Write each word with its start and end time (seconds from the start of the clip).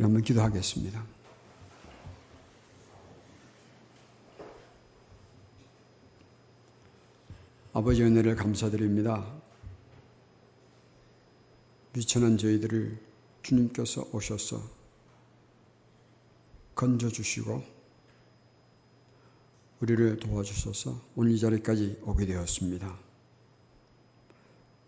우리 0.00 0.04
한번 0.04 0.22
기도하겠습니다. 0.22 1.04
아버지 7.74 8.02
은혜를 8.02 8.34
감사드립니다. 8.34 9.30
미천한 11.92 12.38
저희들을 12.38 12.98
주님께서 13.42 14.08
오셔서 14.14 14.62
건져주시고 16.76 17.62
우리를 19.82 20.16
도와주셔서 20.16 20.98
오늘 21.14 21.32
이 21.32 21.38
자리까지 21.38 22.00
오게 22.06 22.24
되었습니다. 22.24 22.98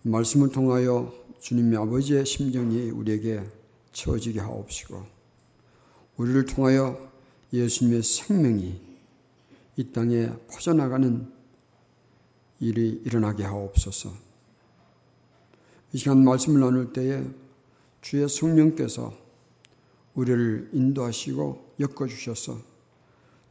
말씀을 0.04 0.52
통하여 0.52 1.12
주님의 1.40 1.78
아버지의 1.80 2.24
심정이 2.24 2.88
우리에게 2.88 3.60
채워지게 3.92 4.40
하옵시고 4.40 5.04
우리를 6.16 6.44
통하여 6.46 7.10
예수님의 7.52 8.02
생명이 8.02 8.80
이 9.76 9.92
땅에 9.92 10.30
퍼져나가는 10.50 11.30
일이 12.60 13.02
일어나게 13.04 13.44
하옵소서. 13.44 14.12
이 15.92 15.98
시간 15.98 16.24
말씀을 16.24 16.60
나눌 16.60 16.92
때에 16.92 17.24
주의 18.00 18.28
성령께서 18.28 19.14
우리를 20.14 20.70
인도하시고 20.72 21.74
엮어주셔서 21.80 22.58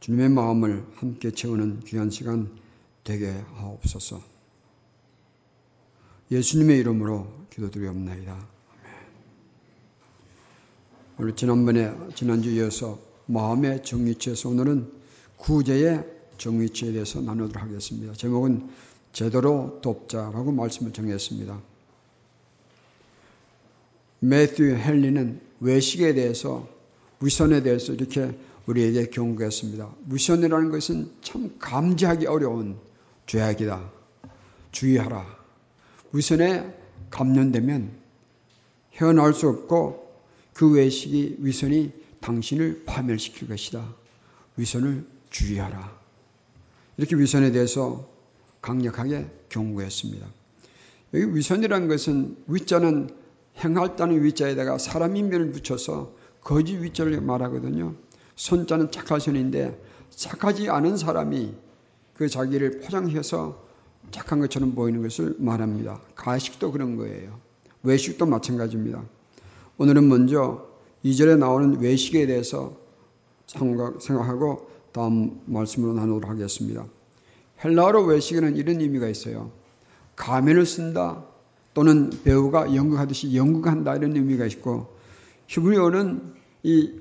주님의 0.00 0.30
마음을 0.30 0.84
함께 0.94 1.30
채우는 1.30 1.80
귀한 1.80 2.10
시간 2.10 2.50
되게 3.04 3.30
하옵소서. 3.30 4.22
예수님의 6.30 6.78
이름으로 6.78 7.46
기도드리옵나이다. 7.50 8.48
오늘 11.22 11.36
지난번에 11.36 11.94
지난주 12.16 12.50
이어서 12.50 12.98
마음의 13.26 13.84
정리치에서 13.84 14.48
오늘은 14.48 14.90
구제의 15.36 16.04
정리치에 16.36 16.90
대해서 16.90 17.20
나누도록 17.20 17.62
하겠습니다. 17.62 18.12
제목은 18.14 18.68
제대로 19.12 19.78
돕자라고 19.82 20.50
말씀을 20.50 20.92
정했습니다. 20.92 21.60
매튜 24.18 24.76
헨리는 24.76 25.40
외식에 25.60 26.12
대해서 26.12 26.68
위선에 27.20 27.62
대해서 27.62 27.92
이렇게 27.92 28.36
우리에게 28.66 29.06
경고했습니다. 29.10 29.94
위선이라는 30.10 30.72
것은 30.72 31.08
참 31.20 31.54
감지하기 31.60 32.26
어려운 32.26 32.78
죄악이다. 33.26 33.92
주의하라. 34.72 35.24
위선에 36.12 36.76
감염되면 37.10 37.92
헤어나올 38.96 39.34
수 39.34 39.48
없고 39.48 40.01
그 40.54 40.70
외식이 40.70 41.36
위선이 41.38 41.92
당신을 42.20 42.84
파멸시킬 42.86 43.48
것이다. 43.48 43.94
위선을 44.56 45.06
주의하라. 45.30 46.00
이렇게 46.96 47.16
위선에 47.16 47.52
대해서 47.52 48.08
강력하게 48.60 49.26
경고했습니다. 49.48 50.26
여기 51.14 51.36
위선이라는 51.36 51.88
것은 51.88 52.36
위자는 52.46 53.10
행할 53.58 53.96
다는 53.96 54.22
위자에다가 54.24 54.78
사람 54.78 55.16
인면을 55.16 55.52
붙여서 55.52 56.14
거짓 56.40 56.76
위자를 56.76 57.20
말하거든요. 57.20 57.94
손자는 58.36 58.90
착할 58.90 59.20
손인데 59.20 59.78
착하지 60.10 60.68
않은 60.70 60.96
사람이 60.96 61.54
그 62.14 62.28
자기를 62.28 62.80
포장해서 62.80 63.66
착한 64.10 64.40
것처럼 64.40 64.74
보이는 64.74 65.02
것을 65.02 65.36
말합니다. 65.38 66.00
가식도 66.14 66.72
그런 66.72 66.96
거예요. 66.96 67.38
외식도 67.82 68.26
마찬가지입니다. 68.26 69.04
오늘은 69.78 70.08
먼저 70.08 70.66
2절에 71.04 71.38
나오는 71.38 71.80
외식에 71.80 72.26
대해서 72.26 72.76
생각하고 73.46 74.70
다음 74.92 75.40
말씀으로 75.46 75.94
나누도록 75.94 76.30
하겠습니다. 76.30 76.86
헬라어로 77.64 78.04
외식에는 78.04 78.56
이런 78.56 78.80
의미가 78.80 79.08
있어요. 79.08 79.50
가면을 80.16 80.66
쓴다 80.66 81.24
또는 81.74 82.10
배우가 82.24 82.74
연극하듯이 82.74 83.34
연극한다 83.34 83.96
이런 83.96 84.14
의미가 84.14 84.46
있고 84.46 84.94
히브리어는 85.48 86.34
이 86.64 87.00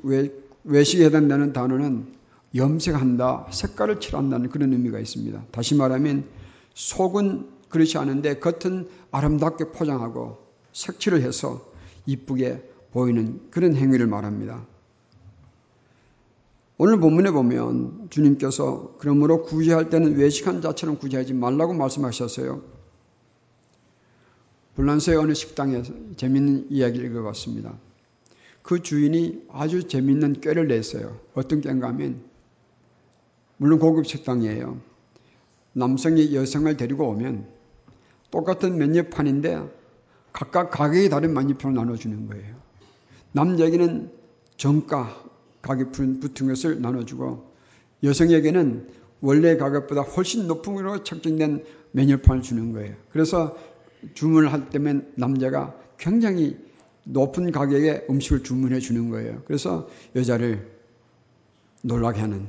외 0.64 0.84
식에 0.84 1.06
해당되는 1.06 1.54
단어는 1.54 2.14
염색한다, 2.56 3.48
색깔을 3.52 4.00
칠한다는 4.00 4.50
그런 4.50 4.74
의미가 4.74 5.00
있습니다. 5.00 5.46
다시 5.52 5.76
말하면 5.76 6.26
속은 6.74 7.48
그렇지 7.70 7.98
않은데 7.98 8.40
겉은 8.40 8.88
아름답게 9.12 9.72
포장하고 9.72 10.38
색칠을 10.74 11.22
해서 11.22 11.66
이쁘게 12.06 12.64
보이는 12.92 13.40
그런 13.52 13.76
행위를 13.76 14.08
말합니다. 14.08 14.66
오늘 16.78 17.00
본문에 17.00 17.32
보면 17.32 18.08
주님께서 18.10 18.96
그러므로 18.98 19.44
구제할 19.44 19.90
때는 19.90 20.18
외식한 20.18 20.62
자처럼 20.62 20.98
구제하지 20.98 21.34
말라고 21.34 21.74
말씀하셨어요. 21.74 22.64
불란서의 24.76 25.18
어느 25.18 25.34
식당에 25.34 25.84
재밌는 26.18 26.68
이야기를 26.72 27.06
읽어봤습니다. 27.12 27.78
그 28.64 28.82
주인이 28.82 29.48
아주 29.52 29.88
재밌는 29.88 30.42
꾀를 30.42 30.68
냈어요. 30.68 31.20
어떤 31.36 31.62
꾀인가 31.62 31.90
하면 31.90 32.24
물론 33.58 33.78
고급 33.78 34.08
식당이에요. 34.08 34.80
남성이 35.74 36.34
여성을 36.36 36.76
데리고 36.78 37.10
오면 37.10 37.48
똑같은 38.32 38.78
메뉴판인데 38.78 39.81
각각 40.34 40.72
가격이 40.72 41.10
다른 41.10 41.34
메뉴판을 41.34 41.76
나눠주는 41.76 42.28
거예요. 42.28 42.56
남자에게는 43.34 44.12
정가 44.58 45.24
가격 45.62 45.92
붙은 45.92 46.48
것을 46.48 46.82
나눠주고 46.82 47.52
여성에게는 48.04 48.90
원래 49.22 49.58
가격보다 49.58 50.02
훨씬 50.02 50.48
높은 50.48 50.78
으로 50.78 51.04
책정된 51.04 51.64
메뉴판을 51.92 52.42
주는 52.42 52.74
거예요. 52.74 52.96
그래서 53.12 53.56
주문을 54.14 54.52
할 54.52 54.70
때면 54.70 55.14
남자가 55.16 55.76
굉장히 55.98 56.58
높은 57.04 57.52
가격의 57.52 58.08
음식을 58.10 58.44
주문해 58.44 58.80
주는 58.80 59.10
거예요. 59.10 59.44
그래서 59.46 59.88
여자를 60.16 60.72
놀라게 61.84 62.22
하는. 62.22 62.48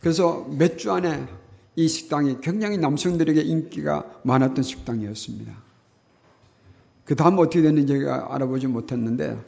그래서 0.00 0.46
몇 0.56 0.76
주 0.76 0.92
안에 0.92 1.26
이 1.76 1.88
식당이 1.88 2.38
굉장히 2.40 2.78
남성들에게 2.78 3.42
인기가 3.42 4.20
많았던 4.24 4.64
식당이었습니다. 4.64 5.52
그 7.04 7.14
다음 7.14 7.38
어떻게 7.38 7.62
됐는지 7.62 7.92
제가 7.92 8.34
알아보지 8.34 8.66
못했는데 8.66 9.38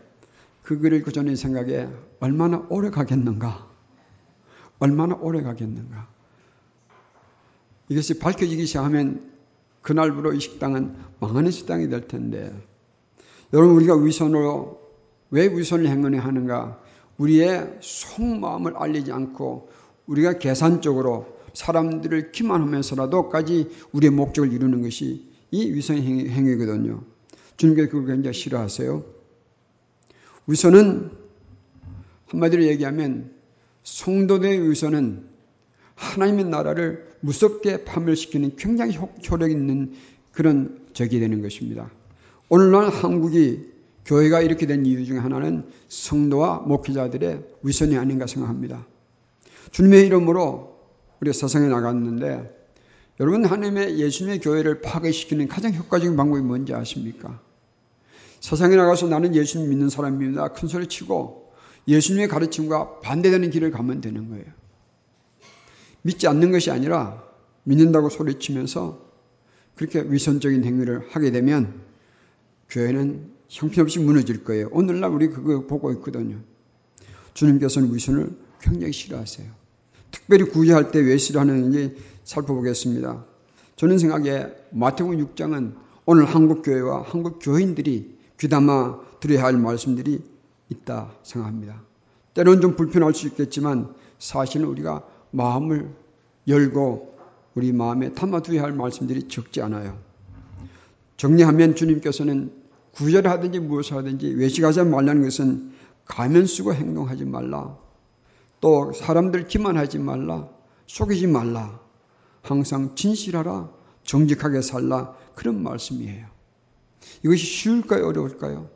그 0.62 0.78
글을 0.78 1.02
그 1.02 1.10
전에 1.10 1.34
생각에 1.34 1.88
얼마나 2.20 2.64
오래 2.68 2.90
가겠는가? 2.90 3.66
얼마나 4.78 5.16
오래 5.16 5.42
가겠는가? 5.42 6.06
이것이 7.88 8.18
밝혀지기 8.18 8.66
시작하면 8.66 9.32
그날부로 9.80 10.34
이 10.34 10.40
식당은 10.40 10.94
망하는 11.20 11.50
식당이 11.50 11.88
될 11.88 12.06
텐데 12.06 12.54
여러분 13.54 13.76
우리가 13.76 13.96
위선으로 13.96 14.78
왜 15.30 15.46
위선을 15.46 15.86
행하려 15.86 16.20
하는가? 16.20 16.78
우리의 17.16 17.78
속마음을 17.80 18.76
알리지 18.76 19.12
않고 19.12 19.70
우리가 20.06 20.34
계산적으로 20.34 21.37
사람들을 21.58 22.30
기만하면서라도까지 22.30 23.68
우리의 23.90 24.12
목적을 24.12 24.52
이루는 24.52 24.80
것이 24.82 25.26
이 25.50 25.72
위선 25.72 25.96
행위거든요. 25.96 27.02
주님께서 27.56 27.90
그걸 27.90 28.06
굉장히 28.06 28.34
싫어하세요. 28.34 29.04
위선은 30.46 31.10
한마디로 32.26 32.62
얘기하면 32.62 33.32
성도들의 33.82 34.70
위선은 34.70 35.24
하나님의 35.96 36.44
나라를 36.44 37.08
무섭게 37.20 37.84
파멸시키는 37.84 38.54
굉장히 38.54 38.96
효력 38.96 39.50
있는 39.50 39.94
그런 40.30 40.86
적이 40.92 41.18
되는 41.18 41.42
것입니다. 41.42 41.90
오늘날 42.48 42.88
한국이 42.88 43.66
교회가 44.04 44.42
이렇게 44.42 44.66
된 44.66 44.86
이유 44.86 45.04
중에 45.04 45.18
하나는 45.18 45.66
성도와 45.88 46.60
목회자들의 46.60 47.42
위선이 47.64 47.96
아닌가 47.96 48.28
생각합니다. 48.28 48.86
주님의 49.72 50.06
이름으로 50.06 50.77
우리 51.20 51.32
세상에 51.32 51.68
나갔는데 51.68 52.56
여러분 53.20 53.44
하나님의 53.44 53.98
예수님의 53.98 54.40
교회를 54.40 54.80
파괴시키는 54.80 55.48
가장 55.48 55.74
효과적인 55.74 56.16
방법이 56.16 56.40
뭔지 56.42 56.72
아십니까? 56.72 57.40
세상에 58.40 58.76
나가서 58.76 59.08
나는 59.08 59.34
예수님 59.34 59.68
믿는 59.70 59.88
사람입니다. 59.88 60.48
큰 60.48 60.68
소리 60.68 60.86
치고 60.86 61.52
예수님의 61.88 62.28
가르침과 62.28 63.00
반대되는 63.00 63.50
길을 63.50 63.72
가면 63.72 64.00
되는 64.00 64.28
거예요. 64.28 64.44
믿지 66.02 66.28
않는 66.28 66.52
것이 66.52 66.70
아니라 66.70 67.24
믿는다고 67.64 68.08
소리치면서 68.08 69.08
그렇게 69.74 70.00
위선적인 70.00 70.64
행위를 70.64 71.08
하게 71.10 71.30
되면 71.30 71.80
교회는 72.70 73.32
형편없이 73.48 73.98
무너질 73.98 74.44
거예요. 74.44 74.68
오늘날 74.70 75.10
우리 75.10 75.28
그거 75.28 75.66
보고 75.66 75.90
있거든요. 75.92 76.38
주님께서는 77.34 77.92
위선을 77.94 78.30
굉장히 78.60 78.92
싫어하세요. 78.92 79.67
특별히 80.10 80.44
구제할 80.44 80.90
때 80.90 81.00
왜 81.00 81.16
싫어하는지 81.16 81.96
살펴보겠습니다. 82.24 83.24
저는 83.76 83.98
생각에 83.98 84.46
마태복음 84.70 85.18
6장은 85.34 85.74
오늘 86.06 86.24
한국 86.24 86.62
교회와 86.62 87.02
한국 87.02 87.38
교인들이 87.40 88.18
귀담아 88.40 89.00
들어야 89.20 89.44
할 89.44 89.56
말씀들이 89.56 90.22
있다 90.68 91.12
생각합니다. 91.22 91.82
때로는 92.34 92.60
좀 92.60 92.76
불편할 92.76 93.14
수 93.14 93.26
있겠지만 93.28 93.94
사실은 94.18 94.66
우리가 94.66 95.04
마음을 95.30 95.90
열고 96.46 97.16
우리 97.54 97.72
마음에 97.72 98.12
담아두어야 98.12 98.62
할 98.62 98.72
말씀들이 98.72 99.28
적지 99.28 99.60
않아요. 99.62 99.98
정리하면 101.16 101.74
주님께서는 101.74 102.52
구절을 102.92 103.30
하든지 103.30 103.60
무엇을 103.60 103.96
하든지 103.96 104.28
외식하지 104.34 104.84
말라는 104.84 105.22
것은 105.22 105.72
가면 106.04 106.46
쓰고 106.46 106.74
행동하지 106.74 107.24
말라. 107.24 107.76
또 108.60 108.92
사람들 108.92 109.46
기만하지 109.46 109.98
말라. 109.98 110.48
속이지 110.86 111.26
말라. 111.26 111.80
항상 112.42 112.94
진실하라. 112.94 113.70
정직하게 114.04 114.62
살라. 114.62 115.14
그런 115.34 115.62
말씀이에요. 115.62 116.26
이것이 117.24 117.44
쉬울까요? 117.44 118.06
어려울까요? 118.06 118.70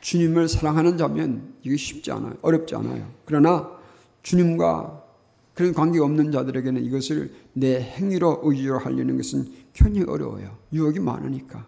주님을 0.00 0.48
사랑하는 0.48 0.98
자면 0.98 1.54
이게 1.62 1.76
쉽지 1.76 2.12
않아요. 2.12 2.34
어렵지 2.42 2.74
않아요. 2.74 3.10
그러나 3.24 3.70
주님과 4.22 5.02
그런 5.54 5.72
관계가 5.72 6.04
없는 6.04 6.32
자들에게는 6.32 6.84
이것을 6.84 7.32
내 7.52 7.80
행위로 7.80 8.40
의지로 8.42 8.78
하려는 8.78 9.16
것은 9.16 9.50
굉장히 9.72 10.06
어려워요. 10.06 10.58
유혹이 10.72 11.00
많으니까. 11.00 11.66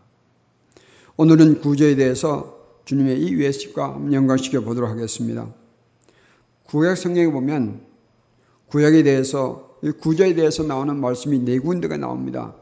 오늘은 1.16 1.60
구제에 1.60 1.94
대해서 1.94 2.65
주님의 2.86 3.20
이 3.20 3.34
외식과 3.34 4.00
연관시켜 4.12 4.60
보도록 4.60 4.88
하겠습니다. 4.88 5.52
구약 6.64 6.96
성경에 6.96 7.30
보면 7.30 7.80
구약에 8.68 9.02
대해서 9.02 9.76
구제에 10.00 10.34
대해서 10.34 10.62
나오는 10.62 10.96
말씀이 11.00 11.40
네 11.40 11.58
군데가 11.58 11.96
나옵니다. 11.96 12.54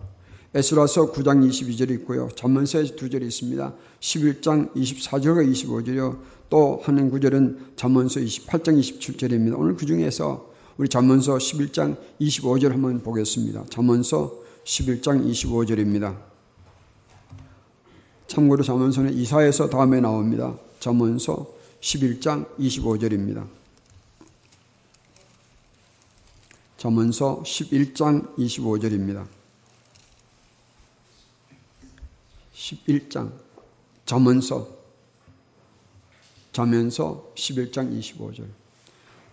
에스라서 0.54 1.12
9장 1.12 1.46
22절이 1.46 1.90
있고요. 2.00 2.28
잠언서에 2.36 2.84
두 2.96 3.10
절이 3.10 3.26
있습니다. 3.26 3.74
11장 4.00 4.72
24절과 4.74 5.52
25절이요. 5.52 6.20
또 6.48 6.80
하는 6.84 7.10
구절은 7.10 7.72
잠언서 7.76 8.20
28장 8.20 8.78
27절입니다. 8.78 9.58
오늘 9.58 9.76
그 9.76 9.84
중에서 9.84 10.52
우리 10.78 10.88
잠언서 10.88 11.36
11장 11.36 11.96
25절 12.20 12.70
한번 12.70 13.02
보겠습니다. 13.02 13.66
잠언서 13.68 14.42
11장 14.64 15.28
25절입니다. 15.28 16.16
참고로 18.26 18.62
잠언서는 18.62 19.12
이사에서 19.14 19.68
다음에 19.68 20.00
나옵니다. 20.00 20.56
잠언서 20.80 21.52
11장 21.80 22.46
25절입니다. 22.58 23.46
잠언서 26.78 27.42
11장 27.42 28.36
25절입니다. 28.36 29.26
11장 32.54 33.32
잠언서 34.06 34.68
자면서 36.52 37.32
11장 37.34 37.98
25절 37.98 38.46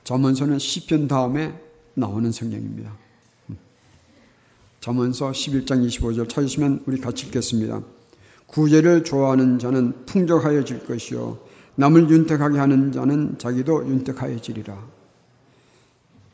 잠언서는 0.03 0.59
시편 0.59 1.07
다음에 1.07 1.53
나오는 1.93 2.31
성경입니다. 2.31 2.97
잠언서 4.79 5.31
11장 5.31 5.85
25절 5.87 6.27
찾으시면 6.27 6.83
우리 6.87 6.99
같이 6.99 7.27
읽겠습니다. 7.27 7.83
구제를 8.51 9.03
좋아하는 9.03 9.59
자는 9.59 10.05
풍족하여질 10.05 10.85
것이요 10.85 11.39
남을 11.75 12.09
윤택하게 12.09 12.59
하는 12.59 12.91
자는 12.91 13.37
자기도 13.37 13.87
윤택하여지리라. 13.87 15.01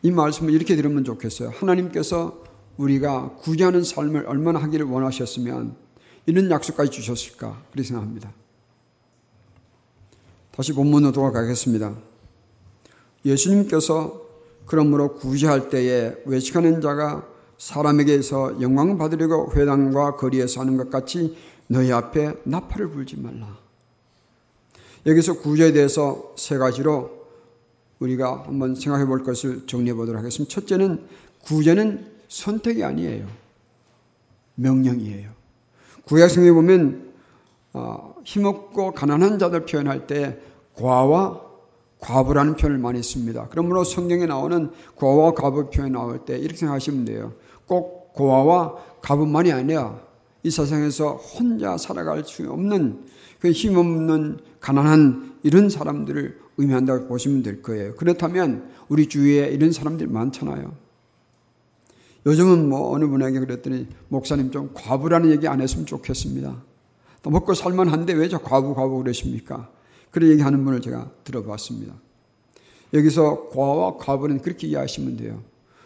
이 0.02 0.12
말씀을 0.12 0.54
이렇게 0.54 0.75
들으면 0.75 1.04
좋겠어요. 1.04 1.50
하나님께서 1.50 2.44
우리가 2.78 3.36
구제하는 3.38 3.84
삶을 3.84 4.25
얼마나 4.28 4.60
하기를 4.60 4.86
원하셨으면 4.86 5.75
이런 6.25 6.50
약속까지 6.50 6.92
주셨을까? 6.92 7.64
그렇게 7.72 7.88
생각합니다. 7.88 8.34
다시 10.52 10.74
본문으로 10.74 11.12
돌아가겠습니다. 11.12 11.96
예수님께서 13.25 14.22
그러므로 14.66 15.16
구제할 15.16 15.70
때에 15.70 16.16
외식하는 16.25 16.81
자가 16.81 17.28
사람에게서 17.57 18.62
영광 18.62 18.98
받으려고 18.98 19.51
회당과 19.54 20.15
거리에서 20.15 20.62
하는 20.62 20.77
것 20.77 20.89
같이 20.89 21.36
너희 21.68 21.92
앞에 21.92 22.33
나팔을 22.44 22.89
불지 22.89 23.19
말라. 23.19 23.57
여기서 25.06 25.39
구제에 25.39 25.71
대해서 25.71 26.33
세 26.38 26.57
가지로 26.57 27.25
우리가 28.00 28.44
한번 28.45 28.75
생각해 28.75 29.06
볼 29.06 29.24
것을 29.24 29.65
정리해 29.68 29.95
보도록 29.95 30.19
하겠습니다. 30.19 30.54
첫째는 30.54 31.07
구제는 31.44 32.12
선택이 32.27 32.83
아니에요. 32.83 33.25
명령이에요. 34.56 35.31
구약성에 36.06 36.51
보면 36.51 37.13
어, 37.74 38.15
힘없고 38.24 38.92
가난한 38.94 39.39
자들 39.39 39.65
표현할 39.65 40.07
때 40.07 40.39
과와 40.75 41.47
과부라는 42.00 42.56
표현을 42.56 42.78
많이 42.80 43.02
씁니다. 43.02 43.48
그러므로 43.50 43.84
성경에 43.84 44.26
나오는 44.26 44.72
고아와 44.96 45.32
과부 45.34 45.70
표현 45.70 45.94
나올 45.94 46.26
때 46.26 46.38
이렇게 46.38 46.58
생각하시면 46.58 47.06
돼요. 47.06 47.34
꼭 47.66 48.14
고아와 48.14 48.76
과부만이 49.02 49.52
아니라 49.52 50.00
이 50.44 50.52
세상에서 50.52 51.14
혼자 51.16 51.78
살아갈 51.78 52.24
수 52.26 52.50
없는 52.52 53.06
그 53.40 53.52
힘없는 53.52 54.40
가난한 54.60 55.38
이런 55.44 55.70
사람들을 55.70 56.40
의미한다고 56.58 57.08
보시면 57.08 57.44
될 57.44 57.62
거예요. 57.62 57.96
그렇다면 57.96 58.70
우리 58.90 59.08
주위에 59.08 59.48
이런 59.48 59.72
사람들이 59.72 60.10
많잖아요. 60.10 60.74
요즘은 62.26 62.68
뭐 62.68 62.92
어느 62.92 63.08
분에게 63.08 63.40
그랬더니 63.40 63.88
목사님 64.10 64.52
좀 64.52 64.72
과부라는 64.74 65.32
얘기 65.32 65.48
안 65.48 65.62
했으면 65.62 65.86
좋겠습니다. 65.86 66.62
또 67.24 67.30
먹고 67.30 67.54
살만한데 67.54 68.14
왜 68.14 68.28
저 68.30 68.38
과부 68.38 68.76
과부 68.76 68.98
그러십니까? 69.04 69.70
그런 70.12 70.30
얘기하는 70.31 70.63
분을 70.63 70.81
제가 70.81 71.12
들어봤습니다. 71.24 71.94
여기서 72.94 73.50
과와 73.50 73.98
과부는 73.98 74.42
그렇게 74.42 74.68
이해하시면 74.68 75.18
돼요. 75.18 75.44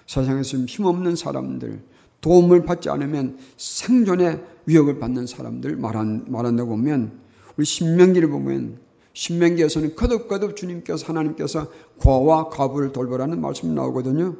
세상에서 0.07 0.57
힘없는 0.57 1.15
사람들, 1.15 1.81
도움을 2.21 2.65
받지 2.65 2.89
않으면 2.89 3.37
생존의 3.57 4.43
위협을 4.65 4.99
받는 4.99 5.25
사람들 5.25 5.75
말한, 5.75 6.25
말한다고 6.27 6.71
보면 6.71 7.19
우리 7.57 7.65
신명기를 7.65 8.29
보면 8.29 8.77
신명기에서는 9.13 9.95
거듭거듭 9.95 10.55
주님께서 10.55 11.07
하나님께서 11.07 11.69
과와 11.97 12.49
과부를 12.49 12.91
돌보라는 12.93 13.41
말씀이 13.41 13.73
나오거든요. 13.73 14.37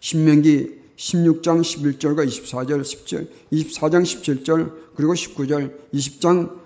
신명기 0.00 0.86
16장 0.96 1.60
11절과 1.60 2.26
24절, 2.26 2.80
10절, 2.82 3.28
24장 3.52 4.02
17절, 4.02 4.72
그리고 4.94 5.14
19절, 5.14 5.74
20장 5.92 6.65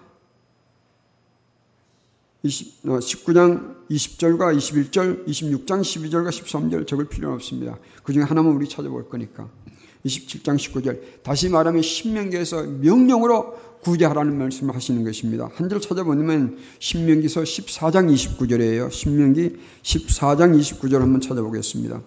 20, 2.42 2.82
19장 2.84 3.76
20절과 3.90 4.56
21절, 4.56 5.26
26장 5.26 5.82
12절과 5.82 6.28
13절 6.30 6.86
적을 6.86 7.06
필요는 7.08 7.34
없습니다. 7.36 7.78
그 8.02 8.12
중에 8.12 8.22
하나만 8.22 8.54
우리 8.54 8.68
찾아볼 8.68 9.08
거니까. 9.08 9.50
27장 10.06 10.56
19절. 10.56 11.22
다시 11.22 11.50
말하면 11.50 11.82
신명기에서 11.82 12.62
명령으로 12.62 13.58
구제하라는 13.82 14.38
말씀을 14.38 14.74
하시는 14.74 15.04
것입니다. 15.04 15.50
한 15.54 15.68
절 15.68 15.80
찾아보면 15.80 16.56
신명기서 16.78 17.42
14장 17.42 18.10
29절이에요. 18.12 18.90
신명기 18.90 19.56
14장 19.82 20.58
29절 20.58 21.00
한번 21.00 21.20
찾아보겠습니다. 21.20 22.02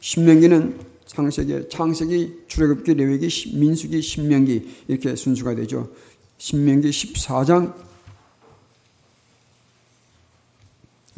신명기는 0.00 0.78
창세기, 1.06 1.68
창세기, 1.70 2.44
출애굽기, 2.48 2.94
레위기, 2.94 3.56
민수기, 3.56 4.02
신명기 4.02 4.84
이렇게 4.88 5.16
순수가 5.16 5.54
되죠. 5.54 5.90
신명기 6.36 6.90
14장 6.90 7.74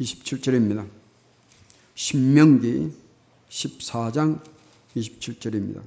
27절입니다. 0.01 0.87
신명기 1.95 2.91
14장 3.49 4.39
27절입니다. 4.95 5.81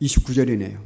(29절이네요) 0.00 0.78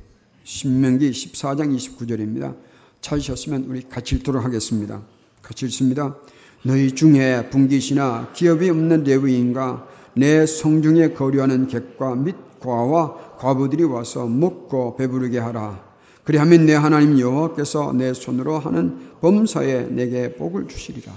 신명기 0.44 1.10
14장 1.10 1.76
29절입니다. 1.76 2.56
찾으셨으면 3.00 3.64
우리 3.64 3.82
같이 3.82 4.16
읽도록 4.16 4.44
하겠습니다. 4.44 5.02
같이 5.42 5.66
읽습니다. 5.66 6.16
너희 6.62 6.94
중에 6.94 7.49
분깃이나 7.50 8.32
기업이 8.34 8.68
없는 8.68 9.04
레위인과 9.04 9.88
내 10.14 10.44
성중에 10.46 11.10
거류하는 11.10 11.68
객과 11.68 12.16
및 12.16 12.37
과와 12.60 13.37
과부들이 13.38 13.84
와서 13.84 14.26
먹고 14.26 14.96
배부르게 14.96 15.38
하라. 15.38 15.89
그리하면 16.30 16.64
내 16.64 16.75
하나님 16.75 17.18
여호와께서 17.18 17.92
내 17.92 18.14
손으로 18.14 18.60
하는 18.60 19.10
범사에 19.20 19.88
내게 19.88 20.32
복을 20.37 20.68
주시리라. 20.68 21.12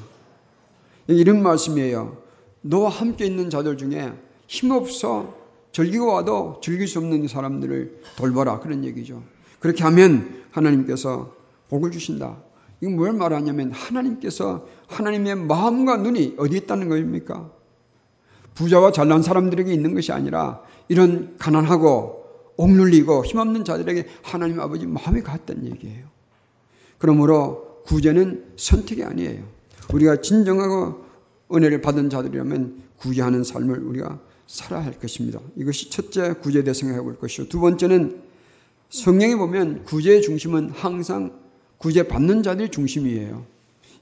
이런 1.05 1.43
말씀이에요. 1.43 2.17
너와 2.61 2.89
함께 2.89 3.27
있는 3.27 3.51
자들 3.51 3.77
중에 3.77 4.11
힘없어 4.47 5.35
즐기고 5.71 6.07
와도 6.07 6.59
즐길 6.63 6.87
수 6.87 6.97
없는 6.97 7.27
사람들을 7.27 8.01
돌봐라. 8.17 8.59
그런 8.59 8.83
얘기죠. 8.85 9.21
그렇게 9.59 9.83
하면 9.83 10.45
하나님께서 10.49 11.35
복을 11.69 11.91
주신다. 11.91 12.37
이건 12.81 12.95
뭘 12.95 13.13
말하냐면 13.13 13.71
하나님께서 13.71 14.65
하나님의 14.87 15.35
마음과 15.35 15.97
눈이 15.97 16.37
어디 16.39 16.57
있다는 16.57 16.89
겁니까? 16.89 17.51
부자와 18.55 18.91
잘난 18.91 19.21
사람들에게 19.21 19.71
있는 19.71 19.93
것이 19.93 20.11
아니라 20.11 20.63
이런 20.87 21.35
가난하고 21.37 22.22
옥눌리고 22.57 23.25
힘없는 23.25 23.65
자들에게 23.65 24.07
하나님 24.21 24.59
아버지 24.59 24.85
마음이 24.85 25.21
갔다는 25.21 25.65
얘기예요. 25.71 26.05
그러므로 26.97 27.81
구제는 27.85 28.53
선택이 28.55 29.03
아니에요. 29.03 29.43
우리가 29.93 30.21
진정하고 30.21 31.03
은혜를 31.53 31.81
받은 31.81 32.09
자들이라면 32.09 32.83
구제하는 32.97 33.43
삶을 33.43 33.79
우리가 33.79 34.19
살아야 34.47 34.85
할 34.85 34.99
것입니다. 34.99 35.39
이것이 35.55 35.89
첫째 35.89 36.33
구제에 36.33 36.63
대해 36.63 36.73
생각해 36.73 37.01
볼 37.01 37.17
것이고 37.17 37.49
두 37.49 37.59
번째는 37.59 38.21
성경에 38.89 39.35
보면 39.35 39.83
구제의 39.83 40.21
중심은 40.21 40.69
항상 40.69 41.39
구제 41.77 42.07
받는 42.07 42.43
자들이 42.43 42.69
중심이에요. 42.69 43.45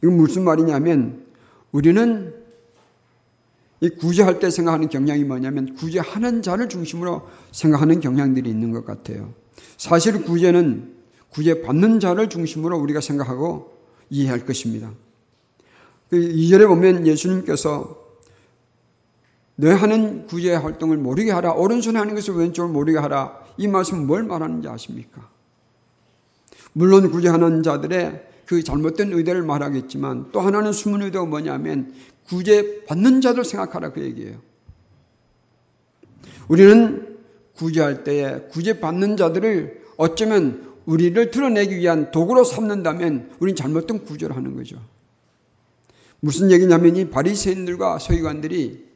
이건 0.04 0.18
무슨 0.18 0.44
말이냐면 0.44 1.26
우리는 1.72 2.41
이 3.82 3.90
구제할 3.90 4.40
때 4.40 4.50
생각하는 4.50 4.90
경향이 4.90 5.24
뭐냐면 5.24 5.76
구제하는 5.76 6.44
자를 6.44 6.70
중심으로 6.70 7.28
생각하는 7.52 8.00
경향들이 8.00 8.50
있는 8.50 8.72
것 8.72 8.86
같아요. 8.86 9.34
사실 9.78 10.24
구제는 10.24 10.96
구제 11.30 11.62
받는 11.62 12.00
자를 12.00 12.30
중심으로 12.30 12.78
우리가 12.78 13.02
생각하고 13.02 13.76
이해할 14.10 14.46
것입니다. 14.46 14.92
2절에 16.12 16.60
그 16.60 16.68
보면 16.68 17.08
예수님께서 17.08 17.98
너 19.56 19.74
하는 19.74 20.28
구제 20.28 20.54
활동을 20.54 20.98
모르게 20.98 21.32
하라. 21.32 21.54
오른손에 21.54 21.98
하는 21.98 22.16
것을 22.16 22.36
왼쪽을 22.36 22.72
모르게 22.72 23.00
하라. 23.00 23.40
이 23.58 23.68
말씀은 23.68 24.06
뭘 24.06 24.24
말하는지 24.24 24.68
아십니까? 24.68 25.28
물론 26.74 27.10
구제하는 27.10 27.64
자들의 27.64 28.28
그 28.46 28.64
잘못된 28.64 29.14
의도를 29.14 29.44
말하겠지만 29.44 30.32
또 30.32 30.42
하나는 30.42 30.74
숨은 30.74 31.02
의도가 31.04 31.26
뭐냐면 31.26 31.94
구제 32.28 32.84
받는 32.86 33.22
자들 33.22 33.44
생각하라 33.44 33.92
그 33.92 34.02
얘기예요. 34.02 34.38
우리는 36.48 37.18
구제할 37.56 38.04
때에 38.04 38.42
구제 38.52 38.80
받는 38.80 39.18
자들을 39.18 39.82
어쩌면 39.98 40.72
우리를 40.86 41.32
드러내기 41.32 41.78
위한 41.78 42.12
도구로 42.12 42.44
삼는다면 42.44 43.32
우리는 43.40 43.56
잘못된 43.56 44.04
구제를 44.06 44.36
하는 44.36 44.56
거죠. 44.56 44.78
무슨 46.20 46.52
얘기냐면 46.52 46.96
이 46.96 47.10
바리새인들과 47.10 48.00
서기관들이 48.00 48.92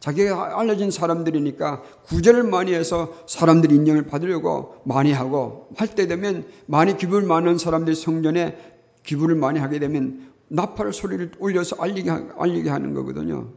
자기가 0.00 0.58
알려진 0.60 0.90
사람들이니까 0.90 1.82
구제를 2.04 2.42
많이 2.42 2.74
해서 2.74 3.14
사람들이 3.26 3.74
인정을 3.74 4.06
받으려고 4.06 4.76
많이 4.84 5.12
하고 5.12 5.68
할 5.76 5.94
때 5.94 6.06
되면 6.06 6.44
많이 6.66 6.96
기부를 6.96 7.26
많은 7.26 7.58
사람들이 7.58 7.96
성전에 7.96 8.58
기부를 9.02 9.34
많이 9.34 9.58
하게 9.58 9.78
되면 9.78 10.33
나팔 10.54 10.92
소리를 10.92 11.32
올려서 11.38 11.76
알리게, 11.78 12.10
알리게 12.10 12.70
하는 12.70 12.94
거거든요. 12.94 13.50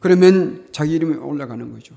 그러면 0.00 0.68
자기 0.72 0.94
이름이 0.94 1.16
올라가는 1.16 1.72
거죠. 1.72 1.94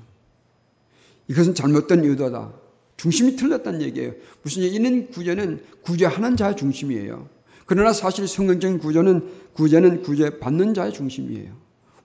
이것은 1.28 1.54
잘못된 1.54 2.04
의도다. 2.04 2.52
중심이 2.96 3.36
틀렸다는 3.36 3.82
얘기예요. 3.82 4.12
무슨 4.42 4.62
얘기는 4.62 5.10
구제는 5.10 5.62
구제하는 5.82 6.36
자의 6.36 6.56
중심이에요. 6.56 7.28
그러나 7.66 7.92
사실 7.92 8.26
성경적인 8.26 8.78
구조는 8.78 9.30
구제는 9.52 10.02
구제 10.02 10.38
받는 10.38 10.74
자의 10.74 10.92
중심이에요. 10.92 11.54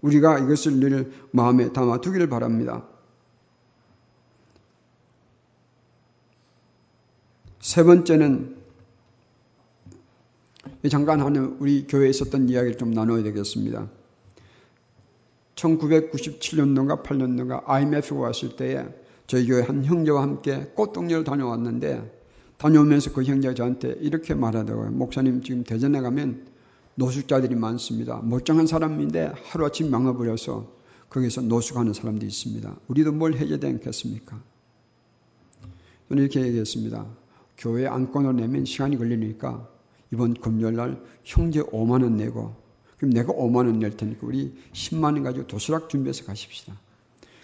우리가 0.02 0.40
이것을 0.40 0.74
늘 0.80 1.12
마음에 1.32 1.72
담아 1.72 2.02
두기를 2.02 2.28
바랍니다. 2.28 2.86
세 7.62 7.82
번째는 7.84 8.53
잠깐 10.90 11.22
하는 11.22 11.58
우리 11.60 11.88
교회에 11.88 12.10
있었던 12.10 12.50
이야기를 12.50 12.78
좀 12.78 12.92
나눠야 12.92 13.24
되겠습니다. 13.24 13.90
1997년도인가 15.56 17.04
8년도인가 17.04 17.63
IMF가 17.66 18.20
왔을 18.20 18.56
때에 18.56 18.86
저희 19.28 19.48
교회 19.48 19.62
한 19.62 19.86
형제와 19.86 20.22
함께 20.22 20.72
꽃동네를 20.75 21.24
다녀왔는데 21.24 22.24
다녀오면서 22.58 23.13
그 23.13 23.24
형제가 23.24 23.54
저한테 23.54 23.96
이렇게 24.02 24.34
말하더라고요. 24.34 24.92
목사님 24.92 25.42
지금 25.42 25.63
대전에 25.63 26.02
가면 26.02 26.48
노숙자들이 26.96 27.56
많습니다. 27.56 28.22
멀쩡한 28.22 28.68
사람인데 28.68 29.34
하루아침 29.46 29.90
망해버려서 29.90 30.72
거기서 31.10 31.42
노숙하는 31.42 31.94
사람도 31.94 32.25
있습니다. 32.25 32.75
우리도 32.88 33.12
뭘 33.13 33.36
해야 33.36 33.58
되겠습니까? 33.58 34.42
저는 36.10 36.24
이렇게 36.24 36.42
얘기했습니다. 36.42 37.06
교회 37.58 37.88
안건을 37.88 38.36
내면 38.36 38.66
시간이 38.66 38.98
걸리니까 38.98 39.73
이번 40.13 40.36
금요일 40.36 40.75
날 40.75 41.01
형제 41.24 41.60
5만 41.62 42.03
원 42.03 42.17
내고 42.17 42.55
그럼 42.98 43.13
내가 43.13 43.34
5만 43.34 43.65
원 43.65 43.79
낼 43.79 43.98
테니까 43.98 44.20
우리 44.27 44.53
10만 44.72 45.05
원 45.05 45.24
가지고 45.24 45.48
도시락 45.48 45.89
준비해서 45.89 46.24
가십시다. 46.25 46.79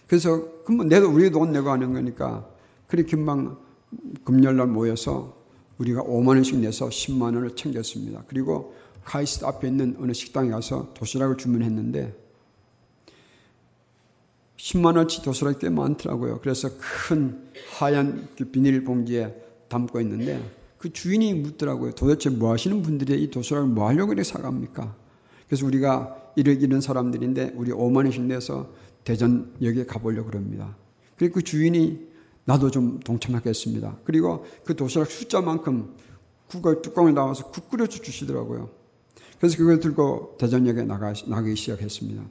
그래서 0.07 0.63
그럼 0.63 0.87
내도 0.87 1.09
우리 1.09 1.31
돈 1.31 1.51
내고 1.51 1.71
하는 1.71 1.93
거니까 1.93 2.47
그렇게 2.87 3.17
금방 3.17 3.57
금요일 4.23 4.55
날 4.55 4.67
모여서 4.67 5.35
우리가 5.79 6.03
5만 6.03 6.27
원씩 6.27 6.59
내서 6.59 6.89
10만 6.89 7.35
원을 7.35 7.55
챙겼습니다. 7.55 8.23
그리고 8.27 8.75
카이스트 9.03 9.45
앞에 9.45 9.67
있는 9.67 9.97
어느 9.99 10.13
식당에 10.13 10.51
가서 10.51 10.93
도시락을 10.93 11.37
주문했는데 11.37 12.15
10만 14.57 14.95
원치 14.97 15.23
도시락이 15.23 15.57
꽤 15.59 15.69
많더라고요. 15.69 16.39
그래서 16.41 16.69
큰 16.77 17.49
하얀 17.77 18.27
그 18.37 18.45
비닐 18.45 18.83
봉지에 18.83 19.33
담고 19.69 20.01
있는데 20.01 20.58
그 20.79 20.91
주인이 20.91 21.33
묻더라고요. 21.33 21.91
도대체 21.91 22.29
뭐 22.29 22.51
하시는 22.51 22.81
분들이 22.81 23.21
이 23.21 23.29
도시락을 23.29 23.67
뭐 23.67 23.87
하려고 23.87 24.13
이렇게 24.13 24.23
사갑니까? 24.23 24.95
그래서 25.47 25.65
우리가 25.65 26.33
이런, 26.35 26.79
사람들인데 26.79 27.53
우리 27.55 27.71
5만원씩 27.71 28.21
내서 28.21 28.71
대전역에 29.03 29.85
가보려고 29.85 30.29
그럽니다. 30.29 30.77
그리고 31.17 31.35
그 31.35 31.41
주인이 31.43 32.07
나도 32.45 32.71
좀 32.71 32.99
동참하겠습니다. 33.01 33.99
그리고 34.05 34.45
그 34.63 34.75
도시락 34.75 35.11
숫자만큼 35.11 35.95
국을 36.47 36.81
뚜껑을 36.81 37.13
나와서 37.13 37.51
국 37.51 37.69
끓여 37.69 37.85
주시더라고요. 37.85 38.69
그래서 39.37 39.57
그걸 39.57 39.79
들고 39.79 40.37
대전역에 40.39 40.83
나가, 40.83 41.13
나가기 41.27 41.55
시작했습니다. 41.55 42.23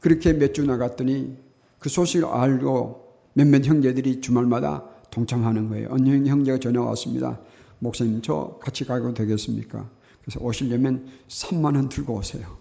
그렇게 0.00 0.32
몇 0.32 0.52
주 0.52 0.64
나갔더니 0.64 1.36
그 1.78 1.88
소식을 1.88 2.28
알고 2.28 3.01
몇몇 3.34 3.64
형제들이 3.64 4.20
주말마다 4.20 4.84
동참하는 5.10 5.68
거예요. 5.68 5.88
어느 5.90 6.26
형제가 6.26 6.58
전화 6.58 6.82
왔습니다. 6.82 7.40
목사님, 7.78 8.22
저 8.22 8.58
같이 8.62 8.84
가고 8.84 9.14
되겠습니까? 9.14 9.88
그래서 10.22 10.40
오시려면 10.40 11.08
3만 11.28 11.76
원 11.76 11.88
들고 11.88 12.14
오세요. 12.14 12.56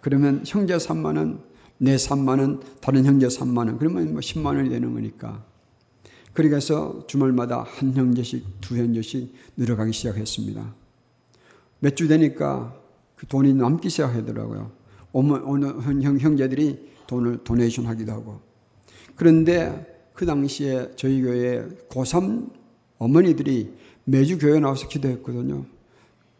그러면 0.00 0.44
형제 0.46 0.76
3만 0.76 1.16
원, 1.16 1.42
내 1.78 1.96
3만 1.96 2.40
원, 2.40 2.62
다른 2.80 3.04
형제 3.04 3.26
3만 3.26 3.58
원, 3.58 3.78
그러면 3.78 4.12
뭐 4.12 4.20
10만 4.20 4.56
원이 4.56 4.68
되는 4.68 4.94
거니까. 4.94 5.44
해서 6.38 7.04
주말마다 7.06 7.62
한 7.62 7.94
형제씩, 7.94 8.60
두 8.60 8.76
형제씩 8.76 9.34
늘어가기 9.56 9.92
시작했습니다. 9.92 10.74
몇 11.80 11.96
주 11.96 12.08
되니까 12.08 12.78
그 13.16 13.26
돈이 13.26 13.54
남기 13.54 13.88
시작하더라고요. 13.88 14.70
어느 15.12 15.66
형, 16.02 16.18
형제들이 16.20 16.90
돈을 17.06 17.42
도네이션 17.44 17.86
하기도 17.86 18.12
하고. 18.12 18.45
그런데 19.16 19.94
그 20.14 20.24
당시에 20.26 20.92
저희 20.96 21.20
교회 21.22 21.66
고3 21.90 22.50
어머니들이 22.98 23.72
매주 24.04 24.38
교회 24.38 24.60
나와서 24.60 24.88
기도했거든요. 24.88 25.66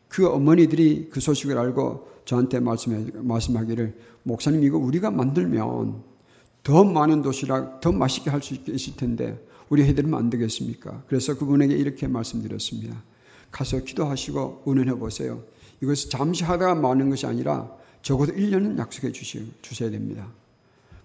그 0.08 0.26
어머니들이 0.28 1.08
그 1.10 1.20
소식을 1.20 1.58
알고 1.58 2.08
저한테 2.24 2.60
말씀해, 2.60 3.06
말씀하기를 3.14 3.94
목사님 4.22 4.62
이거 4.62 4.78
우리가 4.78 5.10
만들면 5.10 6.02
더 6.62 6.84
많은 6.84 7.22
도시락 7.22 7.80
더 7.80 7.92
맛있게 7.92 8.30
할 8.30 8.40
수 8.40 8.54
있을 8.54 8.96
텐데 8.96 9.38
우리 9.68 9.84
해드리면 9.84 10.18
안 10.18 10.30
되겠습니까? 10.30 11.02
그래서 11.08 11.36
그분에게 11.36 11.74
이렇게 11.76 12.06
말씀드렸습니다. 12.06 13.02
가서 13.50 13.80
기도하시고 13.84 14.64
은혜해 14.68 14.96
보세요. 14.98 15.42
이것을 15.82 16.10
잠시 16.10 16.44
하다가 16.44 16.74
마는 16.76 17.10
것이 17.10 17.26
아니라 17.26 17.70
적어도 18.02 18.32
1년은 18.32 18.78
약속해 18.78 19.12
주셔야 19.12 19.90
됩니다. 19.90 20.28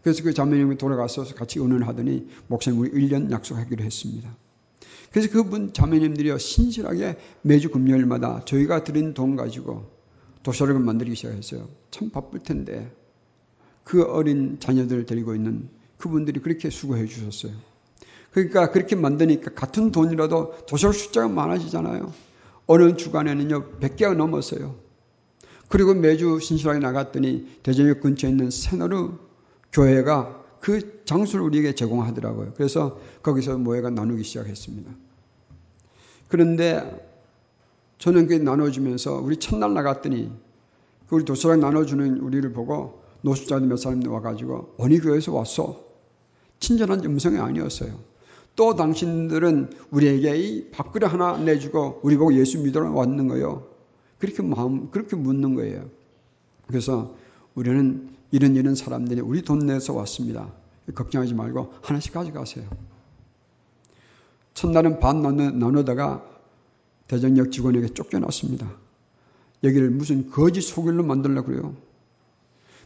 그래서 0.04 0.24
그 0.24 0.34
자매님이 0.34 0.78
돌아가서 0.78 1.24
같이 1.36 1.60
은은하더니 1.60 2.28
목사님 2.48 2.80
우리 2.80 2.92
1년 2.92 3.32
약속하기로 3.32 3.84
했습니다. 3.84 4.36
그래서 5.12 5.30
그분 5.30 5.74
자매님들이 5.74 6.38
신실하게 6.38 7.18
매주 7.42 7.70
금요일마다 7.70 8.44
저희가 8.46 8.84
드린 8.84 9.14
돈 9.14 9.36
가지고 9.36 9.92
도시락을 10.44 10.80
만들기 10.80 11.16
시작했어요. 11.16 11.68
참 11.92 12.10
바쁠 12.10 12.42
텐데 12.44 12.92
그 13.84 14.04
어린 14.04 14.60
자녀들을 14.60 15.06
데리고 15.06 15.36
있는 15.36 15.70
그분들이 15.98 16.40
그렇게 16.40 16.70
수고해 16.70 17.06
주셨어요. 17.06 17.54
그러니까 18.32 18.72
그렇게 18.72 18.96
만드니까 18.96 19.54
같은 19.54 19.92
돈이라도 19.92 20.66
도시락 20.66 20.94
숫자가 20.94 21.28
많아지잖아요. 21.28 22.14
어느 22.66 22.96
주간에는요, 22.96 23.80
100개가 23.80 24.16
넘었어요. 24.16 24.76
그리고 25.68 25.94
매주 25.94 26.40
신실하게 26.40 26.80
나갔더니 26.80 27.48
대전역 27.64 28.02
근처에 28.02 28.30
있는 28.30 28.50
세너르 28.50 29.12
교회가 29.72 30.42
그 30.60 31.04
장소를 31.06 31.46
우리에게 31.46 31.76
제공하더라고요. 31.76 32.54
그래서 32.56 33.00
거기서 33.24 33.58
모여가 33.58 33.90
나누기 33.90 34.24
시작했습니다. 34.24 34.92
그런데 36.28 37.08
저는 37.98 38.28
그게 38.28 38.38
나눠주면서 38.44 39.16
우리 39.16 39.38
첫날 39.38 39.74
나갔더니 39.74 40.32
그 41.08 41.16
우리 41.16 41.26
도시락 41.26 41.60
나눠주는 41.60 42.20
우리를 42.20 42.52
보고 42.54 43.02
노숙자들 43.22 43.68
몇 43.68 43.78
사람 43.78 44.06
와가지고 44.06 44.76
어느 44.78 45.00
교회에서 45.00 45.34
왔어. 45.34 45.84
친절한 46.60 47.04
음성이 47.06 47.38
아니었어요. 47.38 48.00
또 48.56 48.76
당신들은 48.76 49.72
우리에게 49.92 50.38
이 50.38 50.72
밥그릇 50.72 51.12
하나 51.12 51.38
내주고 51.38 52.02
우리 52.04 52.18
보고 52.18 52.34
예수 52.34 52.60
믿으러 52.60 52.92
왔는 52.92 53.28
거예요. 53.28 53.68
그렇게 54.20 54.44
마음, 54.44 54.90
그렇게 54.92 55.16
묻는 55.16 55.56
거예요. 55.56 55.90
그래서 56.68 57.16
우리는 57.56 58.10
이런 58.32 58.56
이런 58.56 58.76
사람들이 58.76 59.22
우리 59.22 59.42
돈 59.42 59.60
내서 59.60 59.94
왔습니다. 59.94 60.52
걱정하지 60.96 61.34
말고 61.34 61.74
하나씩 61.82 62.14
가져가세요. 62.14 62.68
첫날은 64.54 65.00
반 65.00 65.22
나누, 65.22 65.52
나누다가 65.52 66.26
대전역 67.08 67.52
직원에게 67.52 67.90
쫓겨났습니다. 67.90 68.72
여기를 69.64 69.90
무슨 69.92 70.30
거짓 70.30 70.62
소길로 70.62 71.04
만들려고 71.04 71.48
그래요. 71.48 71.76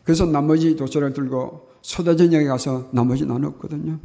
그래서 0.04 0.26
나머지 0.26 0.76
도서를 0.76 1.14
들고 1.14 1.70
서대전역에 1.82 2.46
가서 2.46 2.90
나머지 2.92 3.26
나눴거든요. 3.26 4.00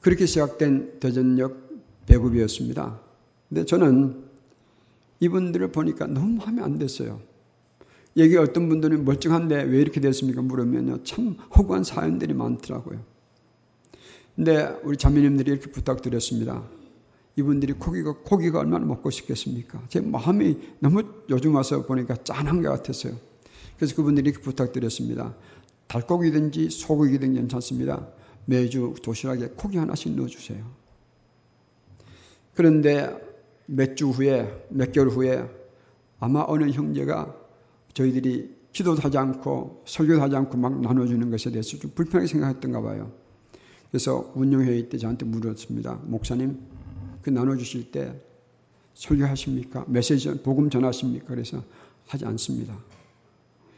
그렇게 0.00 0.26
시작된 0.26 0.98
대전역 0.98 1.70
배급이었습니다. 2.06 3.00
근데 3.48 3.64
저는 3.64 4.24
이분들을 5.20 5.70
보니까 5.70 6.06
너무 6.06 6.44
마음에 6.44 6.62
안 6.62 6.78
됐어요. 6.78 7.20
여기 8.16 8.36
어떤 8.36 8.68
분들은 8.68 9.04
멀쩡한데 9.04 9.62
왜 9.62 9.80
이렇게 9.80 10.00
됐습니까? 10.00 10.42
물으면요. 10.42 11.02
참 11.04 11.36
허구한 11.56 11.84
사연들이 11.84 12.34
많더라고요. 12.34 13.00
근데 14.36 14.76
우리 14.84 14.96
자매님들이 14.96 15.50
이렇게 15.50 15.70
부탁드렸습니다. 15.70 16.62
이분들이 17.36 17.72
고기가, 17.74 18.14
고기가 18.22 18.58
얼마나 18.60 18.84
먹고 18.84 19.10
싶겠습니까? 19.10 19.82
제 19.88 20.00
마음이 20.00 20.58
너무 20.80 21.02
요즘 21.30 21.54
와서 21.54 21.86
보니까 21.86 22.16
짠한 22.16 22.62
것 22.62 22.68
같았어요. 22.68 23.16
그래서 23.76 23.94
그분들이 23.94 24.28
이렇게 24.30 24.42
부탁드렸습니다. 24.42 25.34
달고기든지 25.86 26.70
소고기든 26.70 27.34
괜찮습니다. 27.34 28.08
매주 28.44 28.94
도시락에 29.02 29.48
고기 29.56 29.78
하나씩 29.78 30.14
넣어주세요. 30.14 30.64
그런데 32.54 33.16
몇 33.66 33.94
주 33.94 34.10
후에, 34.10 34.66
몇 34.68 34.92
개월 34.92 35.08
후에 35.08 35.48
아마 36.18 36.44
어느 36.46 36.70
형제가 36.70 37.41
저희들이 37.94 38.62
기도도 38.72 39.02
하지 39.02 39.18
않고 39.18 39.84
설교도 39.86 40.22
하지 40.22 40.36
않고 40.36 40.56
막 40.56 40.80
나눠주는 40.80 41.30
것에 41.30 41.50
대해서 41.50 41.76
좀 41.78 41.90
불편하게 41.94 42.26
생각했던가 42.26 42.80
봐요. 42.80 43.12
그래서 43.90 44.32
운영회의 44.34 44.88
때 44.88 44.96
저한테 44.96 45.26
물었습니다. 45.26 46.00
목사님, 46.04 46.58
그 47.20 47.30
나눠주실 47.30 47.90
때 47.90 48.18
설교하십니까? 48.94 49.84
메시지, 49.88 50.30
복음 50.42 50.70
전하십니까? 50.70 51.26
그래서 51.26 51.62
하지 52.06 52.24
않습니다. 52.24 52.78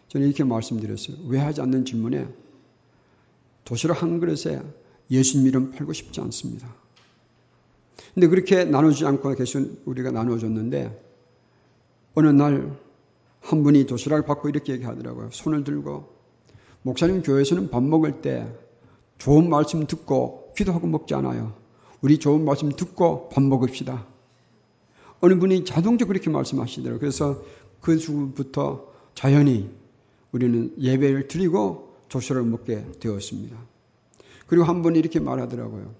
저는 0.09 0.28
이렇게 0.28 0.44
말씀드렸어요. 0.44 1.16
왜 1.26 1.40
하지 1.40 1.61
않는 1.61 1.85
질문에 1.85 2.28
도시락 3.64 4.02
한 4.02 4.21
그릇에 4.21 4.62
예수님 5.11 5.49
이름 5.49 5.71
팔고 5.73 5.92
싶지 5.92 6.21
않습니다. 6.21 6.73
근데 8.14 8.28
그렇게 8.28 8.64
나눠주지 8.64 9.06
않고 9.06 9.35
계신 9.35 9.78
우리가 9.85 10.12
나눠줬는데 10.12 11.02
어느 12.14 12.28
날 12.28 12.78
한 13.44 13.62
분이 13.62 13.84
도시락을 13.84 14.24
받고 14.24 14.48
이렇게 14.48 14.72
얘기하더라고요. 14.72 15.28
손을 15.30 15.64
들고 15.64 16.08
목사님 16.82 17.22
교회에서는 17.22 17.70
밥 17.70 17.82
먹을 17.82 18.22
때 18.22 18.48
좋은 19.18 19.50
말씀 19.50 19.86
듣고 19.86 20.52
기도하고 20.56 20.86
먹지 20.86 21.14
않아요. 21.14 21.52
우리 22.00 22.18
좋은 22.18 22.44
말씀 22.44 22.70
듣고 22.70 23.28
밥 23.28 23.42
먹읍시다. 23.42 24.06
어느 25.20 25.38
분이 25.38 25.66
자동적으로 25.66 26.14
그렇게 26.14 26.30
말씀하시더라고요. 26.30 26.98
그래서 26.98 27.42
그 27.82 27.98
주부터 27.98 28.86
자연히 29.14 29.70
우리는 30.32 30.74
예배를 30.80 31.28
드리고 31.28 31.96
조시를 32.08 32.44
먹게 32.44 32.84
되었습니다. 32.98 33.56
그리고 34.46 34.64
한 34.64 34.83
분이 34.83 34.98
이렇게 34.98 35.20
말하더라고요. 35.20 35.94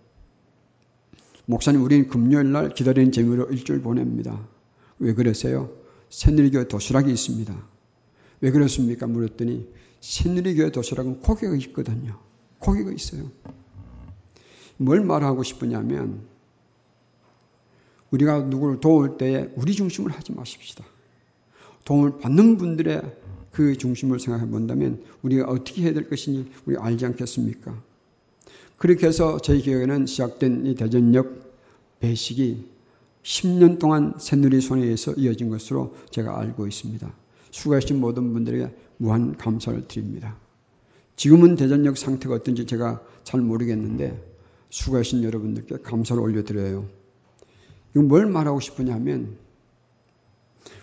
목사님, 1.47 1.83
우리는 1.83 2.09
금요일 2.09 2.53
날 2.53 2.71
기다리는 2.71 3.13
재미로 3.13 3.45
일주일 3.45 3.83
보냅니다. 3.83 4.47
왜 4.99 5.13
그러세요? 5.13 5.84
새누리교회 6.15 6.69
도시락이 6.69 7.11
있습니다. 7.11 7.53
왜 8.41 8.51
그렇습니까? 8.53 9.09
물었더니 9.09 9.69
새누리교회 10.01 10.71
도시락은 10.71 11.21
고기가 11.21 11.57
있거든요. 11.57 12.21
고기가 12.61 12.93
있어요. 12.93 13.33
뭘 14.77 15.03
말하고 15.03 15.43
싶으냐면 15.43 16.23
우리가 18.13 18.43
누구를 18.43 18.79
도울 18.81 19.17
때에 19.17 19.51
우리 19.57 19.73
중심을 19.73 20.13
하지 20.13 20.33
마십시다. 20.33 20.85
도움을 21.85 22.21
받는 22.21 22.59
분들의 22.59 23.03
그 23.51 23.77
중심을 23.77 24.21
생각해 24.21 24.49
본다면 24.49 25.03
우리가 25.23 25.47
어떻게 25.47 25.83
해야 25.83 25.93
될 25.93 26.09
것인지 26.09 26.49
우리 26.65 26.77
알지 26.77 27.07
않겠습니까? 27.07 27.83
그렇게 28.77 29.09
해서 29.09 29.39
저희 29.41 29.63
교회는 29.63 30.07
시작된 30.07 30.67
이 30.67 30.77
대전역 30.77 31.99
배식이 31.99 32.74
10년 33.25 33.79
동안 33.79 34.15
새누리 34.19 34.61
손에 34.61 34.83
의해서 34.83 35.13
이어진 35.15 35.49
것으로 35.49 35.97
제가 36.11 36.39
알고 36.39 36.67
있습니다. 36.67 37.13
수고하신 37.51 38.01
모든 38.01 38.33
분들에게 38.33 38.75
무한 38.99 39.37
감사를 39.37 39.89
드립니다. 39.89 40.37
지금은 41.17 41.57
대전역 41.57 41.97
상태가 41.97 42.35
어떤지 42.35 42.67
제가 42.67 43.03
잘 43.23 43.41
모르겠는데 43.41 44.23
수고하신 44.69 45.25
여러분들께 45.25 45.79
감사를 45.83 46.21
올려드려요. 46.21 46.87
이건 47.93 48.09
뭘 48.09 48.27
말하고 48.27 48.61
싶으냐면 48.61 49.37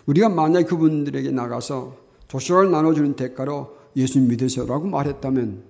우리가 0.06 0.28
만약 0.28 0.66
그분들에게 0.66 1.30
나가서 1.30 1.96
도시락을 2.28 2.70
나눠주는 2.70 3.14
대가로 3.14 3.76
예수님 3.94 4.28
믿으세요라고 4.28 4.86
말했다면 4.86 5.62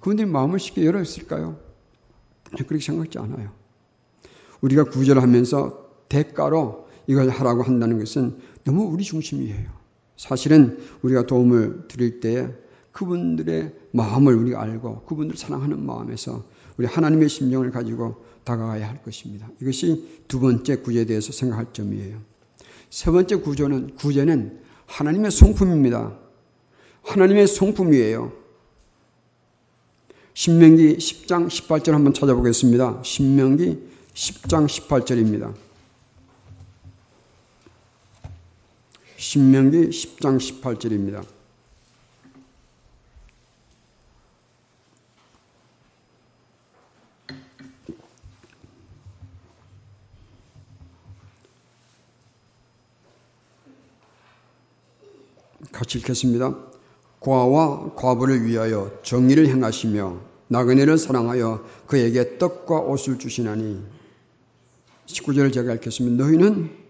그분들이 0.00 0.26
마음을 0.28 0.60
쉽게 0.60 0.86
열었을까요? 0.86 1.58
그렇게 2.52 2.78
생각지 2.78 3.18
않아요. 3.18 3.50
우리가 4.60 4.84
구절을 4.84 5.20
하면서 5.20 5.85
대가로 6.08 6.86
이걸 7.06 7.28
하라고 7.28 7.62
한다는 7.62 7.98
것은 7.98 8.38
너무 8.64 8.84
우리 8.84 9.04
중심이에요. 9.04 9.70
사실은 10.16 10.78
우리가 11.02 11.26
도움을 11.26 11.88
드릴 11.88 12.20
때에 12.20 12.48
그분들의 12.92 13.74
마음을 13.92 14.34
우리가 14.34 14.62
알고 14.62 15.02
그분들을 15.02 15.38
사랑하는 15.38 15.84
마음에서 15.84 16.44
우리 16.78 16.86
하나님의 16.86 17.28
심정을 17.28 17.70
가지고 17.70 18.24
다가가야 18.44 18.88
할 18.88 19.02
것입니다. 19.02 19.48
이것이 19.60 20.22
두 20.28 20.40
번째 20.40 20.76
구제에 20.76 21.04
대해서 21.04 21.32
생각할 21.32 21.72
점이에요. 21.72 22.18
세 22.90 23.10
번째 23.10 23.36
구조는 23.36 23.96
구제는 23.96 24.60
하나님의 24.86 25.30
성품입니다. 25.30 26.16
하나님의 27.02 27.46
성품이에요. 27.46 28.32
신명기 30.34 30.96
10장 30.96 31.48
18절 31.48 31.92
한번 31.92 32.14
찾아보겠습니다. 32.14 33.02
신명기 33.02 33.78
10장 34.14 34.66
18절입니다. 34.66 35.65
신명기 39.16 39.88
10장 39.88 40.38
18절입니다. 40.38 41.24
같이 55.72 55.98
읽겠습니다. 55.98 56.56
과와 57.20 57.94
과부를 57.94 58.44
위하여 58.44 58.90
정의를 59.02 59.46
행하시며 59.48 60.20
나그네를 60.48 60.96
사랑하여 60.96 61.64
그에게 61.86 62.38
떡과 62.38 62.80
옷을 62.80 63.18
주시나니 63.18 63.82
19절을 65.06 65.52
제가 65.52 65.74
읽겠습니다. 65.74 66.24
너희는 66.24 66.85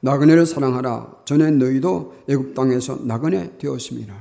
나그네를 0.00 0.46
사랑하라. 0.46 1.22
전에 1.24 1.50
너희도 1.50 2.16
애굽 2.28 2.54
땅에서 2.54 2.96
나그네 2.96 3.58
되었습니다. 3.58 4.14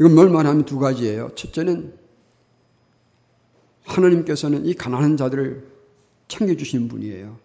이건 0.00 0.14
뭘 0.14 0.30
말하면 0.30 0.64
두 0.64 0.78
가지예요. 0.78 1.30
첫째는 1.34 1.94
하나님께서는 3.84 4.66
이 4.66 4.74
가난한 4.74 5.16
자들을 5.16 5.66
챙겨주시는 6.28 6.88
분이에요. 6.88 7.36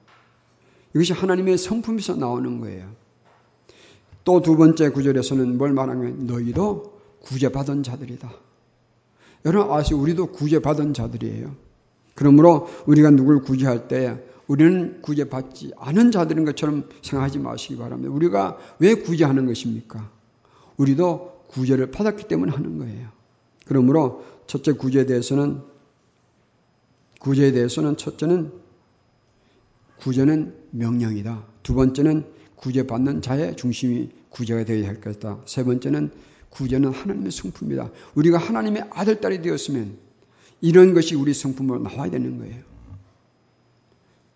이것이 0.93 1.13
하나님의 1.13 1.57
성품에서 1.57 2.15
나오는 2.15 2.59
거예요. 2.59 2.89
또 4.23 4.41
두 4.41 4.55
번째 4.55 4.89
구절에서는 4.89 5.57
뭘 5.57 5.73
말하면 5.73 6.27
너희도 6.27 6.99
구제받은 7.21 7.83
자들이다. 7.83 8.31
여러분 9.45 9.75
아시 9.75 9.93
우리도 9.93 10.27
구제받은 10.27 10.93
자들이에요. 10.93 11.55
그러므로 12.15 12.69
우리가 12.85 13.09
누굴 13.09 13.41
구제할 13.41 13.87
때 13.87 14.23
우리는 14.47 15.01
구제받지 15.01 15.71
않은 15.77 16.11
자들인 16.11 16.45
것처럼 16.45 16.89
생각하지 17.01 17.39
마시기 17.39 17.77
바랍니다. 17.77 18.11
우리가 18.11 18.57
왜 18.79 18.95
구제하는 18.95 19.45
것입니까? 19.45 20.11
우리도 20.77 21.45
구제를 21.47 21.91
받았기 21.91 22.27
때문에 22.27 22.51
하는 22.51 22.77
거예요. 22.79 23.09
그러므로 23.65 24.25
첫째 24.47 24.73
구제에 24.73 25.05
대해서는 25.05 25.61
구제에 27.19 27.51
대해서는 27.53 27.95
첫째는 27.95 28.51
구제는 29.99 30.53
명령이다. 30.71 31.45
두 31.63 31.73
번째는 31.73 32.25
구제받는 32.55 33.21
자의 33.21 33.55
중심이 33.55 34.09
구제가 34.29 34.65
되어야 34.65 34.87
할 34.87 34.99
것이다. 34.99 35.39
세 35.45 35.63
번째는 35.63 36.11
구제는 36.49 36.91
하나님의 36.91 37.31
성품이다. 37.31 37.89
우리가 38.15 38.37
하나님의 38.37 38.89
아들, 38.91 39.21
딸이 39.21 39.41
되었으면 39.41 39.97
이런 40.59 40.93
것이 40.93 41.15
우리 41.15 41.33
성품으로 41.33 41.79
나와야 41.79 42.11
되는 42.11 42.37
거예요. 42.39 42.72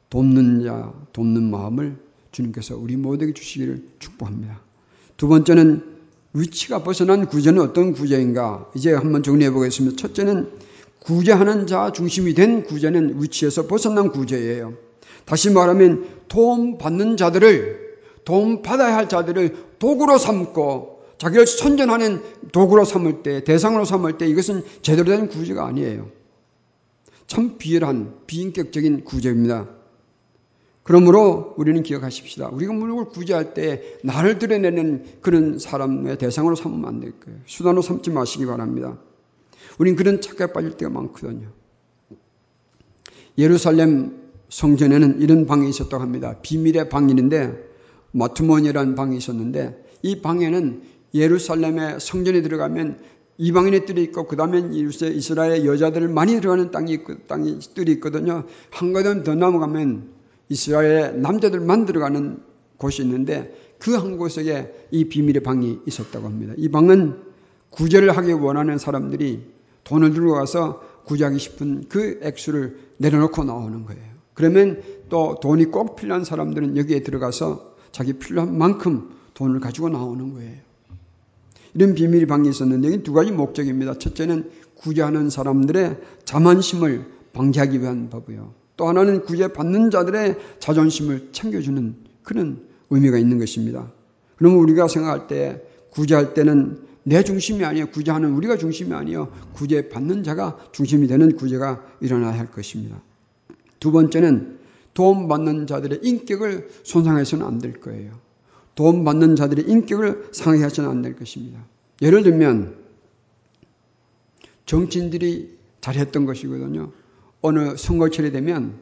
돕는 0.09 0.63
자, 0.63 0.93
돕는 1.13 1.49
마음을 1.51 1.97
주님께서 2.31 2.77
우리 2.77 2.95
모두에게 2.95 3.33
주시기를 3.33 3.83
축복합니다. 3.99 4.61
두 5.17 5.27
번째는 5.27 5.97
위치가 6.33 6.83
벗어난 6.83 7.25
구제는 7.25 7.61
어떤 7.61 7.93
구제인가? 7.93 8.69
이제 8.75 8.93
한번 8.93 9.23
정리해 9.23 9.51
보겠습니다. 9.51 9.97
첫째는 9.97 10.51
구제하는 10.99 11.67
자 11.67 11.91
중심이 11.91 12.33
된 12.33 12.63
구제는 12.63 13.21
위치에서 13.21 13.67
벗어난 13.67 14.11
구제예요. 14.11 14.73
다시 15.25 15.49
말하면 15.49 16.07
도움 16.27 16.77
받는 16.77 17.17
자들을 17.17 17.87
도움 18.23 18.61
받아야 18.61 18.95
할 18.95 19.09
자들을 19.09 19.55
도구로 19.79 20.17
삼고 20.17 20.97
자기를 21.17 21.47
선전하는 21.47 22.21
도구로 22.51 22.85
삼을 22.85 23.23
때, 23.23 23.43
대상으로 23.43 23.85
삼을 23.85 24.17
때 24.17 24.27
이것은 24.27 24.63
제대로 24.81 25.09
된 25.09 25.27
구제가 25.27 25.65
아니에요. 25.65 26.09
참 27.25 27.57
비열한 27.57 28.13
비인격적인 28.27 29.03
구제입니다. 29.03 29.67
그러므로 30.87 31.53
우리는 31.57 31.83
기억하십시다. 31.83 32.47
우리가 32.47 32.71
누구를 32.73 33.09
구제할 33.09 33.53
때 33.53 33.97
나를 34.03 34.39
드러내는 34.39 35.03
그런 35.21 35.59
사람의 35.59 36.17
대상으로 36.17 36.55
삼으면 36.55 36.85
안 36.85 36.99
될 37.01 37.11
거예요. 37.19 37.39
수단으로 37.45 37.81
삼지 37.81 38.09
마시기 38.09 38.45
바랍니다. 38.45 38.97
우린 39.79 39.97
그런 39.97 40.21
착각에 40.21 40.53
빠질 40.53 40.77
때가 40.77 40.89
많거든요. 40.89 41.49
예루살렘 43.37 44.13
성전에는 44.47 45.19
이런 45.19 45.45
방이 45.45 45.69
있었다고 45.69 46.01
합니다. 46.01 46.37
비밀의 46.41 46.87
방인데 46.87 47.67
마투몬이라는 48.13 48.95
방이 48.95 49.17
있었는데 49.17 49.83
이 50.03 50.21
방에는 50.21 50.83
예루살렘의 51.13 51.99
성전에 51.99 52.41
들어가면 52.41 52.99
이방인의 53.37 53.85
뜰이 53.85 54.03
있고 54.03 54.25
그 54.25 54.37
다음에 54.37 54.63
이스라엘 54.71 55.65
여자들 55.65 56.07
많이 56.07 56.39
들어가는 56.39 56.71
땅이 56.71 56.93
있고 56.93 57.27
땅이 57.27 57.59
뜰이 57.75 57.91
있거든요. 57.93 58.45
한 58.69 58.93
걸음 58.93 59.23
더 59.23 59.35
넘어가면 59.35 60.15
이스라엘 60.49 61.21
남자들 61.21 61.59
만 61.59 61.85
들어가는 61.85 62.39
곳이 62.77 63.01
있는데 63.01 63.53
그 63.79 63.95
한 63.95 64.17
곳에 64.17 64.73
이 64.91 65.05
비밀의 65.05 65.43
방이 65.43 65.79
있었다고 65.85 66.25
합니다. 66.25 66.53
이 66.57 66.69
방은 66.69 67.21
구제를 67.69 68.15
하기 68.17 68.31
원하는 68.33 68.77
사람들이 68.77 69.43
돈을 69.83 70.13
들고 70.13 70.33
가서 70.33 70.81
구제하기 71.05 71.39
싶은 71.39 71.85
그 71.87 72.19
액수를 72.23 72.77
내려놓고 72.97 73.43
나오는 73.43 73.85
거예요. 73.85 74.01
그러면 74.33 74.81
또 75.09 75.39
돈이 75.41 75.65
꼭 75.65 75.95
필요한 75.95 76.23
사람들은 76.23 76.77
여기에 76.77 77.01
들어가서 77.03 77.75
자기 77.91 78.13
필요한 78.13 78.57
만큼 78.57 79.11
돈을 79.33 79.59
가지고 79.59 79.89
나오는 79.89 80.33
거예요. 80.33 80.57
이런 81.73 81.93
비밀의 81.93 82.25
방이 82.25 82.49
있었는데 82.49 82.89
이두 82.95 83.13
가지 83.13 83.31
목적입니다. 83.31 83.97
첫째는 83.99 84.49
구제하는 84.75 85.29
사람들의 85.29 85.97
자만심을 86.25 87.05
방지하기 87.33 87.81
위한 87.81 88.09
법이요. 88.09 88.53
또 88.77 88.87
하나는 88.87 89.23
구제받는 89.23 89.89
자들의 89.91 90.37
자존심을 90.59 91.29
챙겨주는 91.31 91.95
그런 92.23 92.61
의미가 92.89 93.17
있는 93.17 93.39
것입니다. 93.39 93.91
그러면 94.37 94.59
우리가 94.59 94.87
생각할 94.87 95.27
때 95.27 95.61
구제할 95.89 96.33
때는 96.33 96.85
내 97.03 97.23
중심이 97.23 97.65
아니에요. 97.65 97.87
구제하는 97.87 98.33
우리가 98.33 98.57
중심이 98.57 98.93
아니에요. 98.93 99.31
구제받는 99.53 100.23
자가 100.23 100.57
중심이 100.71 101.07
되는 101.07 101.35
구제가 101.35 101.83
일어나야 102.01 102.37
할 102.37 102.51
것입니다. 102.51 103.01
두 103.79 103.91
번째는 103.91 104.59
도움받는 104.93 105.67
자들의 105.67 105.99
인격을 106.03 106.69
손상해서는 106.83 107.45
안 107.45 107.59
될 107.59 107.79
거예요. 107.79 108.11
도움받는 108.75 109.35
자들의 109.35 109.65
인격을 109.67 110.29
상해해서는 110.33 110.89
안 110.89 111.01
될 111.01 111.15
것입니다. 111.15 111.65
예를 112.01 112.23
들면 112.23 112.75
정치인들이 114.65 115.57
잘했던 115.81 116.25
것이거든요. 116.25 116.91
어느 117.41 117.75
선거철이 117.77 118.31
되면 118.31 118.79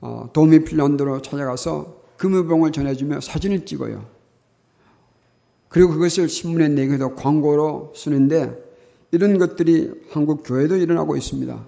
어, 0.00 0.30
도움이 0.32 0.64
필요한 0.64 0.96
대로 0.96 1.20
찾아가서 1.20 2.02
금유봉을 2.16 2.72
전해주며 2.72 3.20
사진을 3.20 3.64
찍어요. 3.66 4.06
그리고 5.68 5.92
그것을 5.92 6.28
신문에 6.28 6.68
내기도 6.68 7.14
광고로 7.14 7.92
쓰는데 7.94 8.56
이런 9.10 9.38
것들이 9.38 9.92
한국 10.10 10.42
교회도 10.44 10.76
일어나고 10.76 11.16
있습니다. 11.16 11.66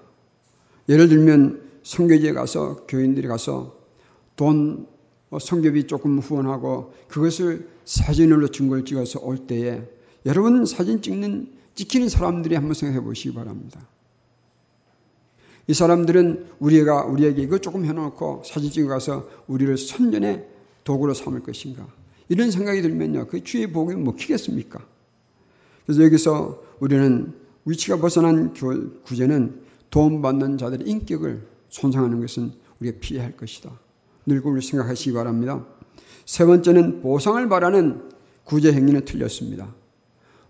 예를 0.89 1.09
들면 1.09 1.63
성교지에 1.83 2.33
가서 2.33 2.87
교인들이 2.87 3.29
가서 3.29 3.77
돈 4.37 4.87
성교비 5.39 5.87
조금 5.87 6.19
후원하고 6.19 6.93
그것을 7.09 7.69
사진으로 7.85 8.49
증거를 8.49 8.85
찍어서 8.85 9.21
올 9.21 9.47
때에 9.47 9.83
여러분 10.27 10.67
사진 10.67 11.03
찍는 11.03 11.53
찍히는 11.75 12.09
사람들이 12.09 12.55
한번 12.55 12.75
생각해 12.75 13.03
보시기 13.03 13.35
바랍니다. 13.35 13.87
이 15.71 15.73
사람들은 15.73 16.47
우리가 16.59 17.05
우리에게 17.05 17.43
이거 17.43 17.59
조금 17.59 17.85
해놓고 17.85 18.43
사진 18.45 18.73
찍어 18.73 18.89
가서 18.89 19.29
우리를 19.47 19.79
선전의 19.79 20.45
도구로 20.83 21.15
삼을 21.15 21.45
것인가? 21.45 21.87
이런 22.29 22.51
생각이 22.51 22.83
들면요, 22.83 23.29
그 23.29 23.45
주의 23.45 23.71
복이 23.71 23.95
먹히겠습니까? 23.95 24.85
그래서 25.87 26.03
여기서 26.03 26.61
우리는 26.81 27.35
위치가 27.67 27.99
벗어난 27.99 28.53
구제는 29.05 29.61
도움받는 29.91 30.59
자들의 30.59 30.89
인격을 30.89 31.47
손상하는 31.69 32.21
것은 32.21 32.51
우리가 32.81 32.99
피해야 32.99 33.25
할 33.25 33.37
것이다. 33.37 33.71
늘 34.27 34.43
그걸 34.43 34.61
생각하시기 34.63 35.13
바랍니다. 35.13 35.65
세 36.27 36.47
번째는 36.47 37.01
보상을 37.01 37.49
바라는 37.49 38.11
구제 38.43 38.73
행위는 38.73 39.05
틀렸습니다. 39.05 39.73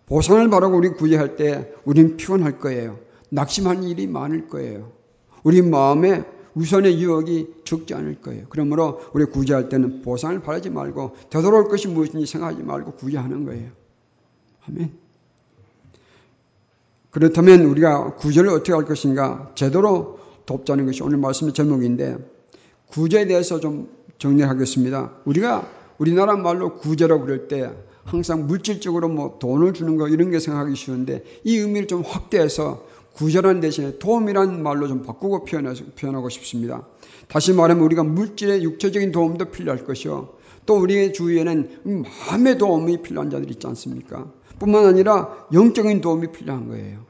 보상을 0.07 0.49
바라고 0.49 0.79
우리 0.79 0.89
구제할 0.89 1.37
때 1.37 1.75
우리는 1.85 2.17
피곤할 2.17 2.59
거예요. 2.59 2.99
낙심하는 3.29 3.83
일이 3.83 4.07
많을 4.07 4.49
거예요. 4.49 4.99
우리 5.43 5.63
마음에 5.63 6.25
우선의 6.55 7.01
유혹이 7.01 7.63
적지 7.65 7.95
않을 7.95 8.21
거예요. 8.21 8.47
그러므로 8.49 9.01
우리 9.15 9.25
구제할 9.25 9.69
때는 9.69 10.03
보상을 10.03 10.41
바라지 10.41 10.71
말고 10.71 11.17
되돌아올 11.31 11.69
것이 11.69 11.89
무엇인지 11.89 12.27
생각하지 12.27 12.63
말고 12.63 12.93
구제하는 12.93 13.45
거예요. 13.45 13.71
아멘. 14.69 14.91
그렇다면 17.11 17.63
우리가 17.63 18.15
구제를 18.17 18.51
어떻게 18.51 18.73
할 18.73 18.85
것인가 18.85 19.53
제대로 19.55 20.19
돕자는 20.47 20.87
것이 20.87 21.03
오늘 21.03 21.19
말씀의 21.19 21.53
제목인데 21.55 22.17
구제에 22.89 23.27
대해서 23.27 23.61
좀 23.61 23.89
정리하겠습니다. 24.19 25.13
우리가 25.25 25.69
우리나라 25.99 26.37
말로 26.37 26.77
구제라고 26.77 27.25
그럴 27.25 27.49
때 27.49 27.71
항상 28.05 28.47
물질적으로 28.47 29.09
뭐 29.09 29.39
돈을 29.39 29.73
주는 29.73 29.97
거 29.97 30.09
이런 30.09 30.31
게 30.31 30.41
생각하기 30.41 30.75
쉬운데 30.75 31.23
이 31.45 31.59
의미를 31.59 31.87
좀 31.87 32.03
확대해서 32.03 32.85
구제라는 33.21 33.61
대신에 33.61 33.99
도움이라는 33.99 34.63
말로 34.63 34.89
좀 34.89 35.03
바꾸고 35.03 35.45
표현하고 35.45 36.31
싶습니다. 36.31 36.87
다시 37.29 37.53
말하면 37.53 37.85
우리가 37.85 38.03
물질의 38.03 38.65
육체적인 38.65 39.13
도움도 39.13 39.51
필요할 39.51 39.85
것이요. 39.85 40.31
또 40.65 40.77
우리의 40.79 41.13
주위에는 41.13 42.03
마음의 42.31 42.57
도움이 42.57 43.03
필요한 43.03 43.29
자들이 43.29 43.53
있지 43.53 43.67
않습니까? 43.67 44.33
뿐만 44.59 44.87
아니라 44.87 45.47
영적인 45.53 46.01
도움이 46.01 46.33
필요한 46.33 46.69
거예요. 46.69 47.01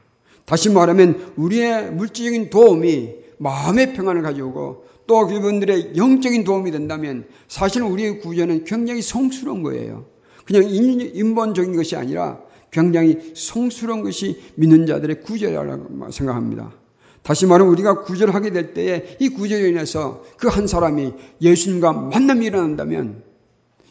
다시 0.43 0.69
말하면 0.69 1.33
우리의 1.37 1.93
물질적인 1.93 2.49
도움이 2.49 3.15
마음의 3.37 3.93
평안을 3.93 4.21
가져오고 4.21 4.83
또 5.07 5.27
그분들의 5.27 5.93
영적인 5.95 6.43
도움이 6.43 6.71
된다면 6.71 7.25
사실 7.47 7.83
우리의 7.83 8.19
구제는 8.19 8.65
굉장히 8.65 9.01
성스러운 9.01 9.63
거예요. 9.63 10.05
그냥 10.43 10.65
인본적인 10.65 11.73
것이 11.77 11.95
아니라 11.95 12.41
굉장히 12.71 13.33
성스러운 13.35 14.01
것이 14.01 14.41
믿는 14.55 14.85
자들의 14.85 15.21
구제라고 15.21 16.11
생각합니다. 16.11 16.73
다시 17.21 17.45
말하면 17.45 17.71
우리가 17.73 18.03
구제를 18.03 18.33
하게 18.33 18.51
될 18.51 18.73
때에 18.73 19.17
이 19.19 19.29
구제로 19.29 19.67
인해서 19.67 20.23
그 20.37 20.47
한 20.47 20.67
사람이 20.67 21.13
예수님과 21.41 21.93
만남이 21.93 22.45
일어난다면 22.47 23.23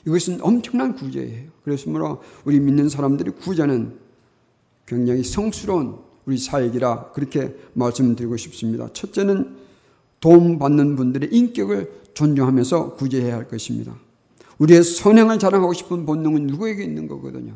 이것은 0.06 0.40
엄청난 0.42 0.94
구제예요. 0.94 1.50
그래서므로 1.62 2.22
우리 2.44 2.58
믿는 2.58 2.88
사람들의 2.88 3.34
구제는 3.36 3.98
굉장히 4.86 5.22
성스러운 5.22 5.98
우리 6.26 6.38
사역이라 6.38 7.12
그렇게 7.12 7.54
말씀드리고 7.74 8.36
싶습니다. 8.36 8.88
첫째는 8.92 9.56
도움받는 10.20 10.96
분들의 10.96 11.30
인격을 11.32 11.92
존중하면서 12.14 12.94
구제해야 12.96 13.36
할 13.36 13.48
것입니다. 13.48 13.94
우리의 14.58 14.82
선행을 14.82 15.38
자랑하고 15.38 15.72
싶은 15.72 16.04
본능은 16.04 16.46
누구에게 16.46 16.82
있는 16.82 17.08
거거든요. 17.08 17.54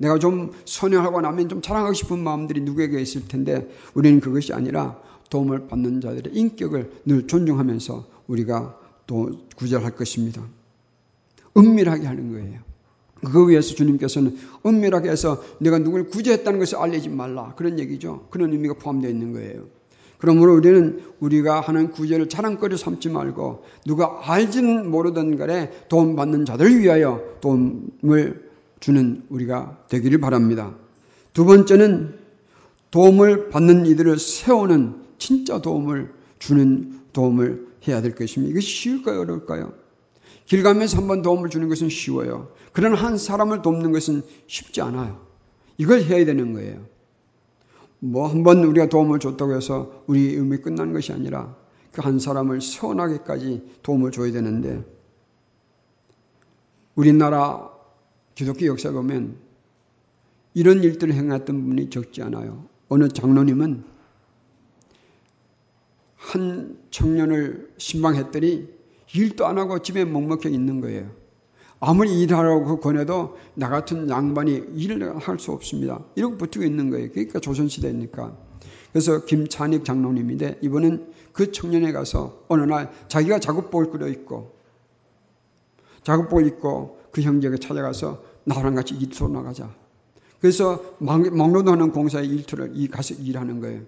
내가 0.00 0.18
좀 0.18 0.52
선행하고 0.64 1.20
나면 1.20 1.50
좀 1.50 1.60
자랑하고 1.60 1.92
싶은 1.92 2.18
마음들이 2.20 2.62
누구에게 2.62 3.00
있을 3.02 3.28
텐데 3.28 3.68
우리는 3.92 4.20
그것이 4.20 4.54
아니라 4.54 4.98
도움을 5.28 5.68
받는 5.68 6.00
자들의 6.00 6.34
인격을 6.34 6.90
늘 7.04 7.26
존중하면서 7.26 8.06
우리가 8.26 8.78
또 9.06 9.30
구제할 9.56 9.94
것입니다. 9.94 10.42
은밀하게 11.54 12.06
하는 12.06 12.32
거예요. 12.32 12.60
그거 13.16 13.42
위해서 13.42 13.74
주님께서는 13.74 14.38
은밀하게 14.64 15.10
해서 15.10 15.42
내가 15.58 15.78
누굴 15.78 16.08
구제했다는 16.08 16.58
것을 16.58 16.78
알리지 16.78 17.10
말라. 17.10 17.54
그런 17.56 17.78
얘기죠. 17.78 18.26
그런 18.30 18.52
의미가 18.52 18.74
포함되어 18.74 19.10
있는 19.10 19.34
거예요. 19.34 19.66
그러므로 20.16 20.54
우리는 20.54 21.02
우리가 21.20 21.60
하는 21.60 21.90
구제를 21.90 22.30
자랑거리 22.30 22.78
삼지 22.78 23.10
말고 23.10 23.64
누가 23.84 24.18
알지는 24.22 24.90
모르던 24.90 25.36
간에 25.36 25.70
도움받는 25.90 26.46
자들을 26.46 26.78
위하여 26.78 27.22
도움을 27.42 28.49
주는 28.80 29.24
우리가 29.28 29.84
되기를 29.88 30.20
바랍니다. 30.20 30.74
두 31.32 31.44
번째는 31.44 32.18
도움을 32.90 33.50
받는 33.50 33.86
이들을 33.86 34.18
세우는 34.18 35.02
진짜 35.18 35.60
도움을 35.60 36.12
주는 36.38 37.00
도움을 37.12 37.68
해야 37.86 38.02
될 38.02 38.14
것입니다. 38.14 38.50
이것이 38.50 38.66
쉬울까요? 38.66 39.20
어려울까요? 39.20 39.72
길 40.46 40.62
가면서 40.62 40.96
한번 40.98 41.22
도움을 41.22 41.50
주는 41.50 41.68
것은 41.68 41.88
쉬워요. 41.88 42.52
그러나 42.72 42.96
한 42.96 43.16
사람을 43.18 43.62
돕는 43.62 43.92
것은 43.92 44.22
쉽지 44.48 44.80
않아요. 44.80 45.24
이걸 45.78 46.02
해야 46.02 46.24
되는 46.24 46.52
거예요. 46.54 46.84
뭐 48.00 48.26
한 48.28 48.42
번 48.42 48.64
우리가 48.64 48.88
도움을 48.88 49.18
줬다고 49.20 49.54
해서 49.54 50.04
우리 50.06 50.34
의미 50.34 50.56
끝나는 50.58 50.92
것이 50.92 51.12
아니라 51.12 51.56
그 51.92 52.02
한 52.02 52.18
사람을 52.18 52.60
세워나게까지 52.60 53.62
도움을 53.82 54.10
줘야 54.12 54.32
되는데 54.32 54.84
우리나라 56.94 57.70
기독교 58.40 58.64
역사 58.64 58.90
보면 58.90 59.36
이런 60.54 60.82
일들을 60.82 61.12
행했던 61.12 61.62
분이 61.62 61.90
적지 61.90 62.22
않아요. 62.22 62.64
어느 62.88 63.06
장로님은 63.08 63.84
한 66.16 66.78
청년을 66.90 67.70
신방했더니 67.76 68.66
일도 69.14 69.46
안 69.46 69.58
하고 69.58 69.80
집에 69.80 70.06
묵묵히 70.06 70.50
있는 70.54 70.80
거예요. 70.80 71.10
아무리 71.80 72.18
일하라고 72.22 72.80
권해도 72.80 73.36
나 73.56 73.68
같은 73.68 74.08
양반이 74.08 74.62
일을 74.74 75.18
할 75.18 75.38
수 75.38 75.52
없습니다. 75.52 76.02
이러고 76.14 76.38
버티고 76.38 76.64
있는 76.64 76.88
거예요. 76.88 77.10
그러니까 77.10 77.40
조선시대니까. 77.40 78.38
그래서 78.90 79.26
김찬익 79.26 79.84
장로님인데 79.84 80.60
이번엔 80.62 81.12
그 81.34 81.52
청년에 81.52 81.92
가서 81.92 82.42
어느 82.48 82.62
날 82.62 82.90
자기가 83.08 83.38
작업복을 83.38 83.90
끓여 83.90 84.08
입고 84.08 84.58
작업복을 86.04 86.46
입고 86.46 87.00
그 87.10 87.20
형제가 87.22 87.56
찾아가서 87.58 88.29
나랑 88.44 88.74
같이 88.74 88.94
일터로 88.94 89.32
나가자. 89.32 89.74
그래서 90.40 90.96
막노동하는 90.98 91.90
공사의 91.92 92.28
일터를 92.28 92.88
가서 92.90 93.14
일하는 93.14 93.60
거예요. 93.60 93.82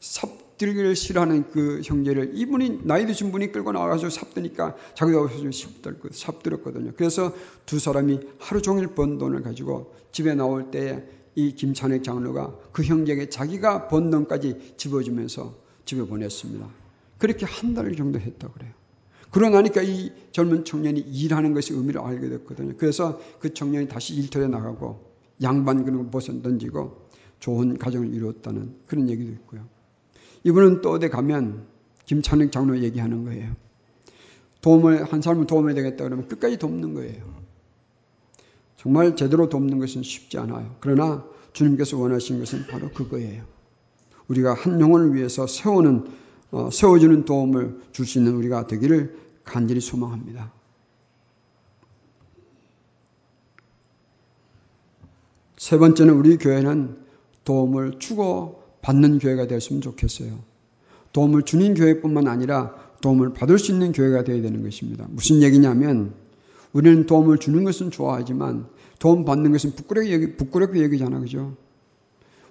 삽들기를 0.00 0.96
싫어하는 0.96 1.50
그 1.50 1.80
형제를 1.84 2.32
이분이 2.34 2.80
나이 2.84 3.06
드신 3.06 3.32
분이 3.32 3.52
끌고 3.52 3.72
나와가지고 3.72 4.10
삽드니까 4.10 4.76
자기가 4.94 5.22
없어서 5.22 5.68
삽들었거든요. 6.12 6.92
그래서 6.96 7.32
두 7.66 7.78
사람이 7.78 8.20
하루 8.38 8.60
종일 8.62 8.88
번 8.88 9.18
돈을 9.18 9.42
가지고 9.42 9.94
집에 10.12 10.34
나올 10.34 10.70
때에 10.70 11.04
이 11.34 11.54
김찬익 11.54 12.02
장로가 12.02 12.56
그 12.72 12.82
형제에게 12.82 13.28
자기가 13.28 13.88
번 13.88 14.10
돈까지 14.10 14.74
집어주면서 14.76 15.54
집에 15.84 16.02
보냈습니다. 16.02 16.66
그렇게 17.18 17.46
한 17.46 17.74
달 17.74 17.94
정도 17.94 18.18
했다 18.18 18.48
그래요. 18.48 18.72
그러고 19.30 19.56
나니까 19.56 19.82
이 19.82 20.12
젊은 20.32 20.64
청년이 20.64 21.00
일하는 21.00 21.52
것이 21.54 21.74
의미를 21.74 22.00
알게 22.00 22.28
됐거든요. 22.28 22.74
그래서 22.78 23.20
그 23.40 23.52
청년이 23.52 23.88
다시 23.88 24.14
일터에 24.14 24.46
나가고 24.48 25.04
양반 25.42 25.84
그런 25.84 26.10
벗어 26.10 26.32
던지고 26.40 27.06
좋은 27.40 27.76
가정을 27.78 28.14
이루었다는 28.14 28.74
그런 28.86 29.08
얘기도 29.10 29.30
있고요. 29.32 29.66
이분은 30.44 30.80
또 30.80 30.90
어디 30.90 31.08
가면 31.08 31.66
김찬익 32.06 32.52
장로 32.52 32.78
얘기하는 32.80 33.24
거예요. 33.24 33.54
도움을 34.60 35.04
한 35.04 35.20
사람을 35.20 35.46
도움해야 35.46 35.74
되겠다 35.74 36.04
그러면 36.04 36.28
끝까지 36.28 36.58
돕는 36.58 36.94
거예요. 36.94 37.22
정말 38.76 39.16
제대로 39.16 39.48
돕는 39.48 39.78
것은 39.78 40.02
쉽지 40.02 40.38
않아요. 40.38 40.76
그러나 40.80 41.24
주님께서 41.52 41.98
원하신 41.98 42.38
것은 42.38 42.66
바로 42.68 42.90
그거예요. 42.90 43.44
우리가 44.28 44.54
한 44.54 44.80
영혼을 44.80 45.14
위해서 45.14 45.46
세우는 45.46 45.98
어, 45.98 46.25
세워주는 46.72 47.24
도움을 47.24 47.80
줄 47.92 48.06
수 48.06 48.18
있는 48.18 48.34
우리가 48.34 48.66
되기를 48.66 49.16
간절히 49.44 49.80
소망합니다. 49.80 50.52
세 55.56 55.78
번째는 55.78 56.14
우리 56.14 56.36
교회는 56.36 56.96
도움을 57.44 57.98
주고 57.98 58.62
받는 58.82 59.18
교회가 59.18 59.46
되었으면 59.46 59.82
좋겠어요. 59.82 60.38
도움을 61.12 61.42
주는 61.42 61.74
교회뿐만 61.74 62.28
아니라 62.28 62.74
도움을 63.00 63.32
받을 63.32 63.58
수 63.58 63.72
있는 63.72 63.92
교회가 63.92 64.24
되어야 64.24 64.42
되는 64.42 64.62
것입니다. 64.62 65.06
무슨 65.08 65.42
얘기냐면 65.42 66.14
우리는 66.72 67.06
도움을 67.06 67.38
주는 67.38 67.64
것은 67.64 67.90
좋아하지만 67.90 68.66
도움 68.98 69.24
받는 69.24 69.52
것은 69.52 69.74
부끄럽게 69.74 70.12
여기 70.12 70.36
부끄럽게 70.36 70.82
여기잖아, 70.82 71.20
그죠? 71.20 71.56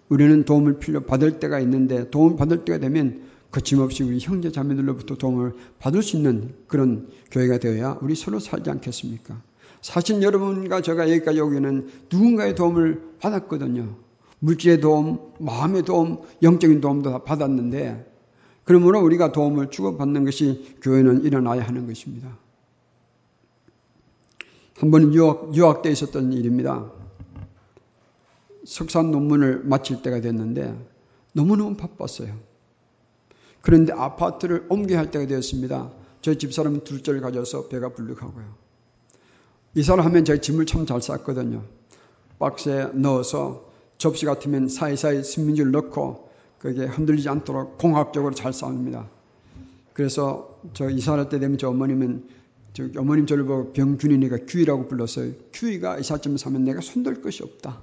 우리는 0.09 0.43
도움을 0.45 0.79
필요 0.79 1.01
받을 1.01 1.39
때가 1.39 1.59
있는데 1.59 2.09
도움 2.09 2.35
받을 2.35 2.65
때가 2.65 2.79
되면 2.79 3.23
거침없이 3.55 4.03
우리 4.03 4.19
형제 4.19 4.51
자매들로부터 4.51 5.15
도움을 5.15 5.53
받을 5.79 6.03
수 6.03 6.17
있는 6.17 6.53
그런 6.67 7.07
교회가 7.31 7.57
되어야 7.59 7.99
우리 8.01 8.13
서로 8.13 8.39
살지 8.39 8.69
않겠습니까? 8.69 9.41
사실 9.81 10.21
여러분과 10.21 10.81
제가 10.81 11.09
여기까지 11.09 11.39
오기는 11.39 11.89
누군가의 12.11 12.53
도움을 12.55 13.15
받았거든요. 13.21 13.95
물질의 14.39 14.81
도움, 14.81 15.31
마음의 15.39 15.83
도움, 15.83 16.17
영적인 16.43 16.81
도움도 16.81 17.11
다 17.11 17.23
받았는데 17.23 18.13
그러므로 18.65 18.99
우리가 18.99 19.31
도움을 19.31 19.69
주고받는 19.69 20.25
것이 20.25 20.75
교회는 20.81 21.23
일어나야 21.23 21.63
하는 21.65 21.87
것입니다. 21.87 22.37
한 24.75 24.91
번은 24.91 25.13
유학, 25.13 25.55
유학 25.55 25.81
때 25.81 25.89
있었던 25.91 26.33
일입니다. 26.33 26.91
석사 28.65 29.01
논문을 29.01 29.61
마칠 29.63 30.01
때가 30.01 30.19
됐는데 30.19 30.77
너무너무 31.31 31.77
바빴어요. 31.77 32.44
그런데 33.65 33.93
아파트를 33.93 34.67
옮겨야 34.69 34.99
할 34.99 35.09
때가 35.09 35.25
되었습니다. 35.25 35.91
저희 36.21 36.37
집사람은 36.37 36.83
둘째를 36.83 37.19
가져서 37.19 37.67
배가 37.67 37.89
불룩하고요. 37.89 38.45
이사를 39.73 40.05
하면 40.05 40.23
저희 40.23 40.39
짐을 40.39 40.67
참 40.67 40.85
잘 40.85 41.01
쌌거든요. 41.01 41.63
박스에 42.37 42.91
넣어서 42.93 43.71
접시 43.97 44.27
같으면 44.27 44.69
사이사이 44.69 45.23
신민지를 45.23 45.71
넣고 45.71 46.29
그게 46.59 46.85
흔들리지 46.85 47.27
않도록 47.27 47.79
공학적으로 47.79 48.35
잘 48.35 48.53
싸웁니다. 48.53 49.09
그래서 49.93 50.59
저 50.73 50.87
이사할 50.87 51.29
때 51.29 51.39
되면 51.39 51.57
저 51.57 51.69
어머님은 51.69 52.27
저 52.73 52.87
어머님 52.97 53.25
저를 53.25 53.45
보고 53.45 53.73
병균이니까 53.73 54.45
규이라고 54.47 54.87
불렀어요. 54.87 55.31
규이가 55.53 55.97
이삿짐을 55.97 56.37
사면 56.37 56.65
내가 56.65 56.81
손댈 56.81 57.19
것이 57.19 57.41
없다. 57.41 57.81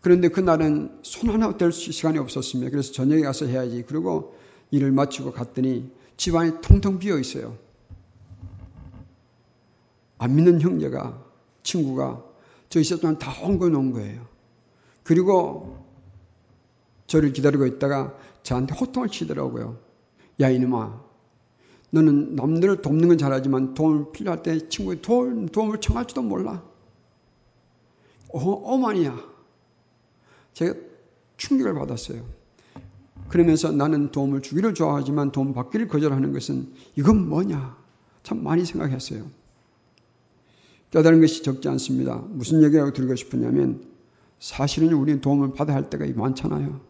그런데 0.00 0.28
그날은 0.28 1.00
손 1.02 1.30
하나 1.30 1.56
댈 1.56 1.72
시간이 1.72 2.18
없었습니다. 2.18 2.70
그래서 2.70 2.92
저녁에 2.92 3.22
가서 3.22 3.46
해야지. 3.46 3.82
그리고 3.84 4.43
일을 4.70 4.92
마치고 4.92 5.32
갔더니 5.32 5.90
집안이 6.16 6.60
통통 6.62 6.98
비어 6.98 7.18
있어요. 7.18 7.56
안 10.18 10.34
믿는 10.36 10.60
형제가, 10.60 11.22
친구가 11.62 12.24
저 12.68 12.80
있었던 12.80 13.18
다 13.18 13.32
옮겨 13.42 13.68
놓은 13.68 13.92
거예요. 13.92 14.26
그리고 15.02 15.84
저를 17.06 17.32
기다리고 17.32 17.66
있다가 17.66 18.16
저한테 18.42 18.74
호통을 18.74 19.08
치더라고요. 19.08 19.78
야, 20.40 20.48
이놈아. 20.48 21.04
너는 21.90 22.34
남들을 22.34 22.82
돕는 22.82 23.08
건 23.08 23.18
잘하지만 23.18 23.74
도움을 23.74 24.12
필요할 24.12 24.42
때 24.42 24.68
친구의 24.68 25.00
도움, 25.02 25.46
도움을 25.46 25.80
청할지도 25.80 26.22
몰라. 26.22 26.64
어, 28.32 28.38
어머니야. 28.38 29.16
제가 30.54 30.74
충격을 31.36 31.74
받았어요. 31.74 32.24
그러면서 33.34 33.72
나는 33.72 34.12
도움을 34.12 34.42
주기를 34.42 34.74
좋아하지만 34.74 35.32
도움 35.32 35.54
받기를 35.54 35.88
거절하는 35.88 36.32
것은 36.32 36.68
이건 36.94 37.28
뭐냐? 37.28 37.76
참 38.22 38.44
많이 38.44 38.64
생각했어요. 38.64 39.26
깨달은 40.92 41.20
것이 41.20 41.42
적지 41.42 41.68
않습니다. 41.68 42.22
무슨 42.28 42.62
얘기라고 42.62 42.92
드리고 42.92 43.16
싶으냐면 43.16 43.82
사실은 44.38 44.92
우리는 44.92 45.20
도움을 45.20 45.52
받아야 45.52 45.74
할 45.74 45.90
때가 45.90 46.06
많잖아요. 46.14 46.80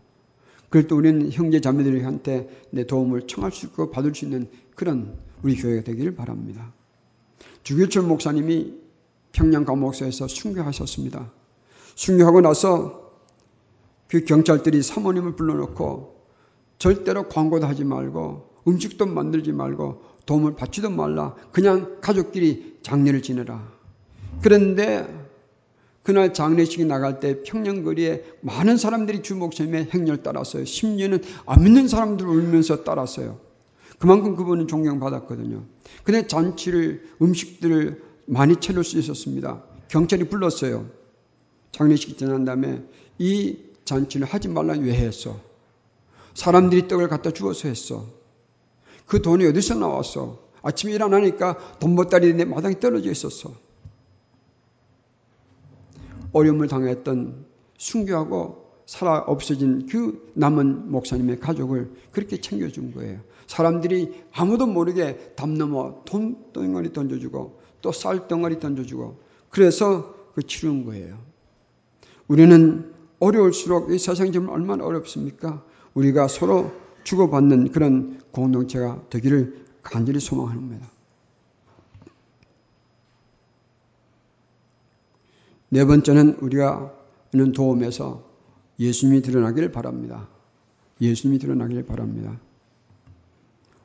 그럴 0.68 0.86
때 0.86 0.94
우리는 0.94 1.32
형제 1.32 1.62
자매들한테 1.62 2.66
내 2.72 2.86
도움을 2.86 3.26
청할 3.26 3.50
수 3.50 3.64
있고 3.64 3.90
받을 3.90 4.14
수 4.14 4.26
있는 4.26 4.50
그런 4.74 5.16
우리 5.42 5.56
교회가 5.56 5.82
되기를 5.84 6.14
바랍니다. 6.14 6.74
주교철 7.62 8.02
목사님이 8.02 8.74
평양 9.32 9.64
감옥소에서 9.64 10.28
순교하셨습니다. 10.28 11.32
순교하고 11.94 12.42
나서 12.42 13.14
그 14.08 14.26
경찰들이 14.26 14.82
사모님을 14.82 15.36
불러놓고 15.36 16.13
절대로 16.78 17.28
광고도 17.28 17.66
하지 17.66 17.84
말고 17.84 18.54
음식도 18.66 19.06
만들지 19.06 19.52
말고 19.52 20.02
도움을 20.26 20.54
받지도 20.56 20.90
말라. 20.90 21.34
그냥 21.52 21.98
가족끼리 22.00 22.78
장례를 22.82 23.22
지내라. 23.22 23.72
그런데 24.42 25.06
그날 26.02 26.34
장례식이 26.34 26.84
나갈 26.84 27.18
때 27.18 27.42
평양거리에 27.42 28.24
많은 28.42 28.76
사람들이 28.76 29.22
주 29.22 29.36
목사님의 29.36 29.88
행렬 29.92 30.22
따랐어요. 30.22 30.64
심지어는 30.64 31.20
안 31.46 31.64
믿는 31.64 31.88
사람들 31.88 32.26
울면서 32.26 32.84
따랐어요. 32.84 33.38
그만큼 33.98 34.36
그분은 34.36 34.68
존경받았거든요. 34.68 35.62
근데 36.02 36.26
잔치를, 36.26 37.08
음식들을 37.22 38.02
많이 38.26 38.56
차릴 38.56 38.84
수 38.84 38.98
있었습니다. 38.98 39.62
경찰이 39.88 40.24
불렀어요. 40.24 40.86
장례식이 41.72 42.16
지난 42.16 42.44
다음에 42.44 42.82
이 43.18 43.56
잔치를 43.86 44.26
하지 44.26 44.48
말라 44.48 44.74
왜 44.74 44.92
했어? 44.94 45.40
사람들이 46.34 46.88
떡을 46.88 47.08
갖다 47.08 47.30
주어서 47.30 47.68
했어. 47.68 48.06
그 49.06 49.22
돈이 49.22 49.46
어디서 49.46 49.74
나왔어? 49.76 50.38
아침에 50.62 50.92
일어나니까 50.92 51.78
돈보따리 51.78 52.34
내 52.34 52.44
마당에 52.44 52.78
떨어져 52.80 53.10
있었어. 53.10 53.52
어려움을 56.32 56.68
당했던 56.68 57.46
순교하고 57.78 58.64
살아 58.86 59.18
없어진 59.18 59.86
그 59.86 60.30
남은 60.34 60.90
목사님의 60.90 61.40
가족을 61.40 61.92
그렇게 62.12 62.40
챙겨준 62.40 62.92
거예요. 62.94 63.20
사람들이 63.46 64.24
아무도 64.32 64.66
모르게 64.66 65.32
담 65.36 65.54
넘어 65.54 66.02
돈 66.04 66.52
덩어리 66.52 66.92
던져주고 66.92 67.60
또 67.82 67.92
쌀 67.92 68.26
덩어리 68.28 68.58
던져주고 68.60 69.20
그래서 69.50 70.14
그 70.34 70.42
치른 70.42 70.84
거예요. 70.84 71.18
우리는 72.26 72.92
어려울수록 73.20 73.92
이 73.92 73.98
세상이 73.98 74.32
좀 74.32 74.48
얼마나 74.48 74.84
어렵습니까? 74.84 75.62
우리가 75.94 76.28
서로 76.28 76.72
주고받는 77.04 77.72
그런 77.72 78.20
공동체가 78.32 79.02
되기를 79.10 79.64
간절히 79.82 80.20
소망합니다. 80.20 80.90
네 85.68 85.84
번째는 85.84 86.36
우리가 86.40 86.94
있는 87.32 87.52
도움에서 87.52 88.24
예수님이 88.78 89.22
드러나길 89.22 89.72
바랍니다. 89.72 90.28
예수님이 91.00 91.38
드러나길 91.38 91.84
바랍니다. 91.84 92.38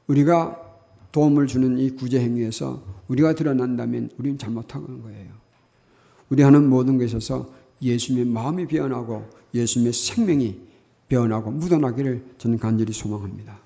우리가 0.08 0.69
도움을 1.12 1.48
주는 1.48 1.78
이 1.78 1.89
구제 1.91 2.19
행위에서 2.19 2.84
우리가 3.08 3.34
드러난다면 3.34 4.12
우리는 4.17 4.38
잘못한 4.38 5.02
거예요. 5.02 5.32
우리 6.30 6.43
하는 6.43 6.69
모든 6.69 6.98
것에 6.98 7.06
있어서 7.08 7.52
예수님의 7.82 8.26
마음이 8.32 8.67
변하고 8.67 9.28
예수님의 9.54 9.93
생명이 9.93 10.60
변하고 11.10 11.52
묻어나기를 11.52 12.24
저는 12.38 12.60
간절히 12.60 12.93
소망합니다. 12.93 13.58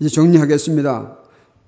이제 0.00 0.08
정리하겠습니다. 0.08 1.18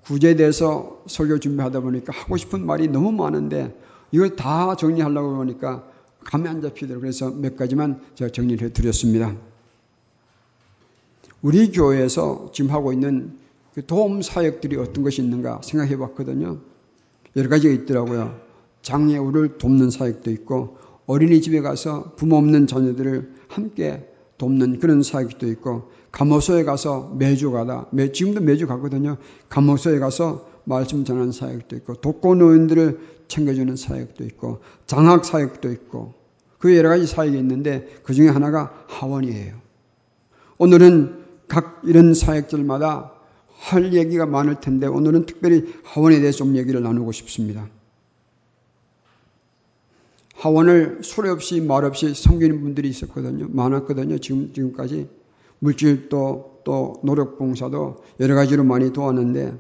구제에 0.05 0.37
대해서 0.37 1.03
설교 1.07 1.41
준비하다 1.41 1.81
보니까 1.81 2.13
하고 2.15 2.37
싶은 2.37 2.65
말이 2.65 2.89
너무 2.89 3.13
많은데 3.13 3.77
이걸 4.13 4.37
다 4.37 4.77
정리하려고 4.77 5.37
보니까 5.37 5.85
감이 6.25 6.49
안 6.49 6.63
잡히더라고요. 6.63 7.01
그래서 7.01 7.31
몇 7.31 7.57
가지만 7.57 8.01
제가 8.15 8.31
정리를 8.31 8.67
해드렸습니다. 8.69 9.35
우리 11.43 11.71
교회에서 11.73 12.51
지금 12.55 12.71
하고 12.71 12.93
있는 12.93 13.39
그 13.75 13.85
도움 13.85 14.23
사역들이 14.23 14.77
어떤 14.77 15.05
것이 15.05 15.21
있는가 15.21 15.61
생각해 15.63 15.99
봤거든요. 15.99 16.59
여러 17.37 17.49
가지가 17.49 17.75
있더라고요. 17.75 18.41
장애우를 18.83 19.59
돕는 19.59 19.91
사역도 19.91 20.31
있고 20.31 20.79
어린이집에 21.07 21.61
가서 21.61 22.15
부모 22.17 22.37
없는 22.37 22.67
자녀들을 22.67 23.33
함께 23.49 24.09
돕는 24.45 24.79
그런 24.79 25.03
사역도 25.03 25.49
있고 25.49 25.91
감호소에 26.13 26.65
가서 26.65 27.13
매주 27.17 27.51
가다 27.51 27.87
매, 27.91 28.13
지금도 28.13 28.41
매주 28.41 28.67
가거든요. 28.67 29.17
감호소에 29.49 29.99
가서 29.99 30.47
말씀 30.65 31.05
전하는 31.05 31.33
사역도 31.33 31.77
있고 31.77 31.95
독거 31.95 32.35
노인들을 32.35 32.99
챙겨주는 33.29 33.75
사역도 33.75 34.25
있고 34.25 34.61
장학 34.87 35.25
사역도 35.25 35.73
있고 35.73 36.15
그 36.59 36.77
여러 36.77 36.91
가지 36.91 37.07
사역이 37.07 37.37
있는데 37.39 37.89
그 38.03 38.13
중에 38.13 38.29
하나가 38.29 38.73
하원이에요. 38.89 39.55
오늘은 40.59 41.25
각 41.49 41.81
이런 41.85 42.15
사역들마다 42.15 43.13
할 43.49 43.95
얘기가 43.95 44.27
많을 44.27 44.61
텐데 44.61 44.87
오늘은 44.87 45.25
특별히 45.27 45.73
하원에 45.85 46.21
대해서 46.21 46.39
좀 46.39 46.57
얘기를 46.57 46.83
나누고 46.83 47.13
싶습니다. 47.13 47.69
하원을 50.35 51.01
소리 51.03 51.29
없이 51.29 51.61
말 51.61 51.85
없이 51.85 52.15
섬기는 52.15 52.61
분들이 52.61 52.89
있었거든요. 52.89 53.49
많았거든요. 53.51 54.19
지금, 54.19 54.53
지금까지. 54.53 55.09
물질도 55.61 56.63
또 56.65 57.01
노력 57.05 57.39
봉사도 57.39 58.03
여러 58.21 58.35
가지로 58.35 58.65
많이 58.65 58.93
도왔는데 58.93 59.55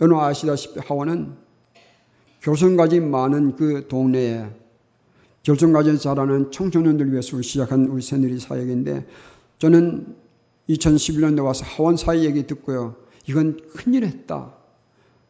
여러분 0.00 0.24
아시다시피 0.24 0.80
하원은 0.80 1.34
교성가지 2.42 3.00
많은 3.00 3.56
그 3.56 3.86
동네에 3.88 4.50
결정가지 5.42 5.98
자라는 5.98 6.50
청소년들 6.50 7.12
위해서 7.12 7.40
시작한 7.40 7.86
우리 7.86 8.02
새누리 8.02 8.38
사역인데 8.38 9.06
저는 9.58 10.14
2011년에 10.68 11.44
와서 11.44 11.64
하원 11.64 11.96
사회 11.96 12.24
얘기 12.24 12.46
듣고요. 12.46 12.96
이건 13.26 13.58
큰일 13.74 14.04
했다. 14.04 14.54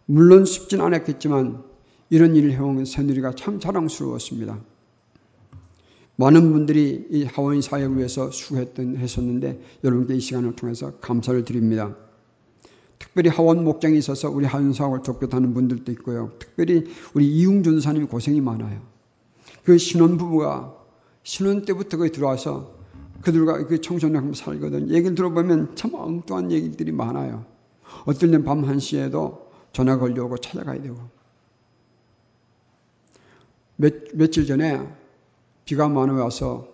물론 0.07 0.45
쉽진 0.45 0.81
않았겠지만 0.81 1.63
이런 2.15 2.37
일을 2.37 2.53
해온 2.53 2.85
새누리가 2.85 3.33
참 3.33 3.59
자랑스러웠습니다. 3.59 4.61
많은 6.15 6.53
분들이 6.53 7.09
이 7.11 7.25
하원 7.25 7.61
사역을 7.61 7.97
위해서 7.97 8.31
수고했던 8.31 8.99
했었는데 8.99 9.61
여러분께 9.83 10.15
이 10.15 10.21
시간을 10.21 10.55
통해서 10.55 10.93
감사를 11.01 11.45
드립니다. 11.45 11.97
특별히 13.01 13.31
하원 13.31 13.65
목장에 13.65 13.97
있어서 13.97 14.31
우리 14.31 14.47
하원 14.47 14.73
사역을 14.73 15.03
돕겠다는 15.03 15.55
분들도 15.55 15.91
있고요. 15.91 16.31
특별히 16.39 16.85
우리 17.15 17.27
이웅준 17.27 17.81
사님이 17.81 18.07
고생이 18.07 18.41
많아요. 18.41 18.81
그 19.65 19.77
신혼 19.77 20.17
부부가 20.17 20.73
신혼 21.25 21.65
때부터 21.65 21.97
거기 21.97 22.13
들어와서 22.13 22.77
그들과 23.23 23.67
그 23.67 23.81
청소년 23.81 24.35
살거든. 24.35 24.91
얘기를 24.91 25.17
들어보면 25.17 25.75
참 25.75 25.95
엉뚱한 25.95 26.53
얘기들이 26.53 26.93
많아요. 26.93 27.45
어떨 28.07 28.31
땐밤 28.31 28.63
1시에도 28.63 29.47
전화 29.73 29.99
걸려오고 29.99 30.39
찾아가야 30.39 30.81
되고. 30.81 31.14
며, 33.77 33.89
며칠 34.15 34.47
전에 34.47 34.87
비가 35.65 35.89
많이 35.89 36.13
와서 36.13 36.69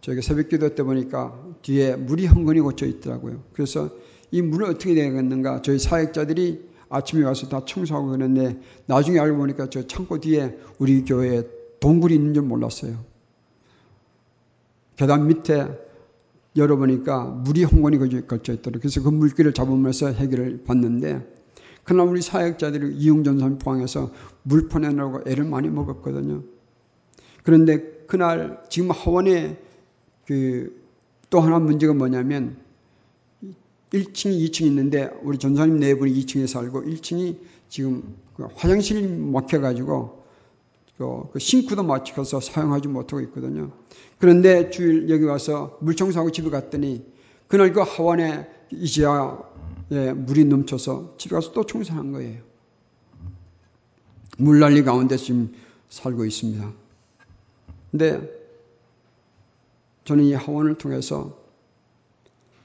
저기 0.00 0.22
새벽 0.22 0.48
기도 0.48 0.74
때 0.74 0.82
보니까 0.82 1.38
뒤에 1.62 1.96
물이 1.96 2.26
흥건히 2.26 2.60
고쳐 2.60 2.86
있더라고요. 2.86 3.42
그래서 3.52 3.90
이 4.30 4.42
물은 4.42 4.68
어떻게 4.68 4.94
되겠는가 4.94 5.62
저희 5.62 5.78
사역자들이 5.78 6.68
아침에 6.88 7.24
와서 7.24 7.48
다 7.48 7.64
청소하고 7.64 8.10
그랬는데 8.10 8.60
나중에 8.86 9.18
알고 9.18 9.36
보니까 9.38 9.68
저 9.68 9.86
창고 9.86 10.20
뒤에 10.20 10.56
우리 10.78 11.04
교회에 11.04 11.42
동굴이 11.80 12.14
있는 12.14 12.34
줄 12.34 12.44
몰랐어요. 12.44 13.04
계단 14.96 15.26
밑에 15.26 15.68
열어보니까 16.56 17.24
물이 17.24 17.64
홍건이 17.64 18.26
걸쳐 18.26 18.52
있더라고요. 18.52 18.80
그래서 18.80 19.02
그 19.02 19.08
물기를 19.08 19.52
잡으면서 19.52 20.08
해결을 20.08 20.64
봤는데 20.64 21.35
그날 21.86 22.06
우리 22.06 22.20
사역자들이 22.20 22.96
이용전 22.96 23.38
선 23.38 23.58
포항에서 23.58 24.12
물 24.42 24.68
퍼내려고 24.68 25.22
애를 25.26 25.44
많이 25.44 25.68
먹었거든요. 25.70 26.42
그런데 27.42 27.80
그날 28.06 28.62
지금 28.68 28.90
하원에 28.90 29.58
그 30.26 30.86
또 31.30 31.40
하나 31.40 31.58
문제가 31.58 31.92
뭐냐면 31.92 32.56
1층이 33.92 34.48
2층 34.48 34.62
있는데 34.66 35.10
우리 35.22 35.38
전사님 35.38 35.80
네 35.80 35.94
분이 35.94 36.12
2층에 36.24 36.46
살고 36.46 36.82
1층이 36.82 37.38
지금 37.68 38.16
그 38.34 38.46
화장실 38.54 39.08
막혀가지고 39.08 40.24
그 41.32 41.38
싱크도 41.38 41.82
막혀서 41.82 42.40
사용하지 42.40 42.88
못하고 42.88 43.20
있거든요. 43.22 43.72
그런데 44.18 44.70
주일 44.70 45.10
여기 45.10 45.24
와서 45.24 45.78
물 45.80 45.94
청소하고 45.94 46.30
집에 46.30 46.48
갔더니 46.48 47.04
그날 47.48 47.72
그 47.72 47.80
하원에 47.80 48.48
이지하 48.70 49.38
에 49.92 50.12
물이 50.12 50.46
넘쳐서 50.46 51.14
집에 51.18 51.34
가서 51.36 51.52
또 51.52 51.64
청소한 51.64 52.12
거예요. 52.12 52.40
물난리 54.38 54.82
가운데 54.82 55.16
지금 55.16 55.54
살고 55.88 56.24
있습니다. 56.24 56.72
근데 57.90 58.20
저는 60.04 60.24
이 60.24 60.34
하원을 60.34 60.76
통해서 60.78 61.38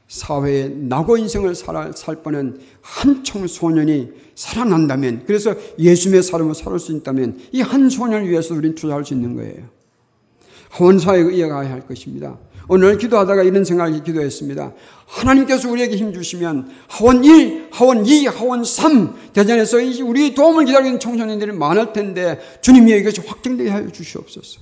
사회에 0.08 0.68
낙오 0.68 1.18
인생을 1.18 1.56
살, 1.56 1.94
살 1.96 2.22
뻔한 2.22 2.60
한 2.82 3.24
청 3.24 3.48
소년이 3.48 4.12
살아난다면, 4.36 5.24
그래서 5.26 5.56
예수님의 5.80 6.24
삶을 6.24 6.54
살수 6.54 6.92
있다면, 6.98 7.40
이 7.54 7.62
한 7.62 7.90
소년을 7.90 8.30
위해서 8.30 8.54
우리는 8.54 8.76
투자할 8.76 9.06
수 9.06 9.14
있는 9.14 9.36
거예요. 9.36 9.70
하원사에 10.72 11.34
이어가야 11.34 11.70
할 11.70 11.86
것입니다. 11.86 12.38
오늘 12.68 12.98
기도하다가 12.98 13.44
이런 13.44 13.66
생각을 13.66 14.02
기도했습니다. 14.04 14.74
하나님께서 15.06 15.70
우리에게 15.70 15.98
힘 15.98 16.14
주시면 16.14 16.70
하원 16.88 17.24
1, 17.24 17.70
하원 17.72 18.06
2, 18.06 18.28
하원 18.28 18.64
3 18.64 19.34
대전에서 19.34 19.78
우리의 19.78 20.34
도움을 20.36 20.66
기다리는 20.66 21.00
청소년들이 21.00 21.52
많을 21.52 21.92
텐데 21.92 22.40
주님이 22.62 22.98
이것이 23.00 23.22
확정되게 23.22 23.70
하여 23.70 23.90
주시옵소서. 23.90 24.62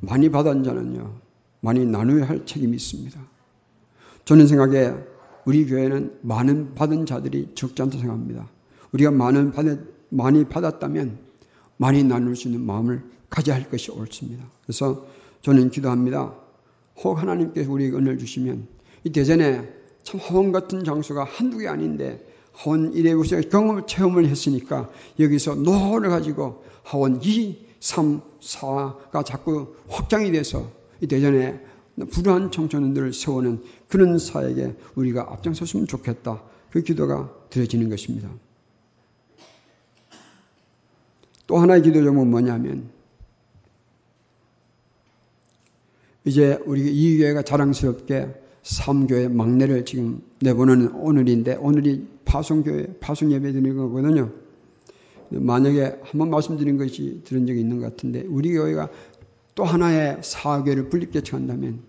많이 0.00 0.30
받은 0.30 0.64
자는요, 0.64 1.14
많이 1.60 1.84
나누어야 1.84 2.28
할 2.28 2.46
책임이 2.46 2.76
있습니다. 2.76 3.20
저는 4.24 4.46
생각에 4.46 4.94
우리 5.44 5.66
교회는 5.66 6.18
많은 6.22 6.74
받은 6.74 7.04
자들이 7.04 7.50
적지 7.54 7.82
않다 7.82 7.98
생각합니다. 7.98 8.48
우리가 8.92 9.10
많은 9.10 9.52
받, 9.52 9.66
많이 10.08 10.44
받았다면 10.44 11.25
많이 11.76 12.02
나눌 12.04 12.36
수 12.36 12.48
있는 12.48 12.64
마음을 12.64 13.02
가져야 13.30 13.56
할 13.56 13.68
것이 13.68 13.90
옳습니다. 13.90 14.44
그래서 14.64 15.06
저는 15.42 15.70
기도합니다. 15.70 16.34
혹 16.98 17.18
하나님께서 17.18 17.70
우리에게 17.70 17.96
은혜를 17.96 18.18
주시면 18.18 18.66
이 19.04 19.10
대전에 19.10 19.68
참 20.02 20.20
하원 20.22 20.52
같은 20.52 20.84
장소가 20.84 21.24
한두 21.24 21.58
개 21.58 21.68
아닌데 21.68 22.24
하원 22.52 22.92
1회 22.92 23.18
우리가 23.18 23.48
경험을 23.48 23.86
체험을 23.86 24.28
했으니까 24.28 24.88
여기서 25.18 25.56
노를 25.56 26.08
가지고 26.08 26.64
하원 26.82 27.20
2, 27.22 27.58
3, 27.80 28.20
4가 28.40 29.24
자꾸 29.24 29.74
확장이 29.88 30.32
돼서 30.32 30.70
이 31.00 31.06
대전에 31.06 31.60
불우한 32.10 32.50
청소년들을 32.50 33.12
세우는 33.12 33.62
그런 33.88 34.18
사역에 34.18 34.74
우리가 34.94 35.26
앞장섰으면 35.30 35.86
좋겠다. 35.86 36.42
그 36.70 36.82
기도가 36.82 37.32
드려지는 37.50 37.88
것입니다. 37.88 38.30
또 41.46 41.58
하나의 41.58 41.82
기도 41.82 42.02
제목은 42.02 42.30
뭐냐면 42.30 42.90
이제 46.24 46.58
우리 46.66 46.82
이 46.82 47.18
교회가 47.18 47.42
자랑스럽게 47.42 48.34
3교회 48.62 49.30
막내를 49.30 49.84
지금 49.84 50.22
내보내는 50.40 50.92
오늘인데 50.92 51.54
오늘이 51.54 52.08
파송교회 52.24 52.98
파송 53.00 53.30
예배 53.30 53.52
드리는 53.52 53.76
거거든요. 53.76 54.32
만약에 55.30 56.00
한번 56.02 56.30
말씀드린 56.30 56.76
것이 56.76 57.22
들은 57.24 57.46
적이 57.46 57.60
있는 57.60 57.78
것 57.80 57.84
같은데 57.90 58.22
우리 58.28 58.52
교회가 58.52 58.90
또 59.54 59.64
하나의 59.64 60.18
사교를 60.20 60.88
분립개척한다면 60.88 61.80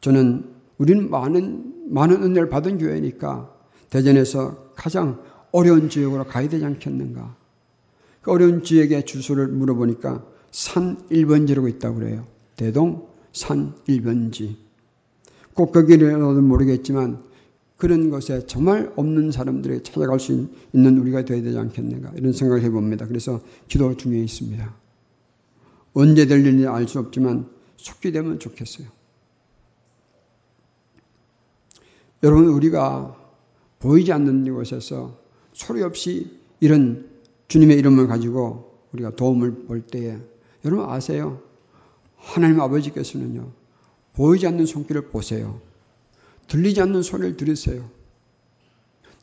저는 0.00 0.46
우리는 0.78 1.10
많은 1.10 1.90
많은 1.90 2.22
은혜를 2.22 2.48
받은 2.48 2.78
교회니까 2.78 3.54
대전에서 3.90 4.72
가장 4.74 5.22
어려운 5.52 5.90
지역으로 5.90 6.24
가야 6.24 6.48
되지 6.48 6.64
않겠는가? 6.64 7.36
그 8.22 8.30
어려운 8.30 8.62
지역의 8.62 9.04
주소를 9.04 9.48
물어보니까 9.48 10.24
산 10.50 10.96
1번지라고 11.08 11.68
있다고 11.68 11.96
그래요. 11.96 12.26
대동 12.56 13.08
산 13.32 13.74
1번지. 13.86 14.56
꼭 15.54 15.72
거기를 15.72 16.16
모르겠지만 16.18 17.22
그런 17.76 18.10
것에 18.10 18.46
정말 18.46 18.92
없는 18.94 19.32
사람들이 19.32 19.82
찾아갈 19.82 20.20
수 20.20 20.48
있는 20.72 20.98
우리가 20.98 21.24
되어야 21.24 21.42
되지 21.42 21.58
않겠는가 21.58 22.12
이런 22.16 22.32
생각을 22.32 22.62
해봅니다. 22.62 23.06
그래서 23.06 23.40
기도가 23.66 23.96
중요해 23.96 24.22
있습니다. 24.22 24.72
언제 25.94 26.26
될 26.26 26.46
일인지 26.46 26.66
알 26.66 26.86
수 26.86 27.00
없지만 27.00 27.50
속기 27.76 28.12
되면 28.12 28.38
좋겠어요. 28.38 28.86
여러분 32.22 32.46
우리가 32.46 33.16
보이지 33.80 34.12
않는 34.12 34.46
이곳에서 34.46 35.18
소리 35.52 35.82
없이 35.82 36.38
이런 36.60 37.11
주님의 37.52 37.76
이름을 37.80 38.06
가지고 38.06 38.80
우리가 38.92 39.14
도움을 39.14 39.66
볼 39.66 39.82
때에 39.82 40.16
여러분 40.64 40.88
아세요? 40.88 41.42
하나님 42.16 42.58
아버지께서는요 42.62 43.52
보이지 44.14 44.46
않는 44.46 44.64
손길을 44.64 45.10
보세요. 45.10 45.60
들리지 46.48 46.80
않는 46.80 47.02
소리를 47.02 47.36
들으세요. 47.36 47.90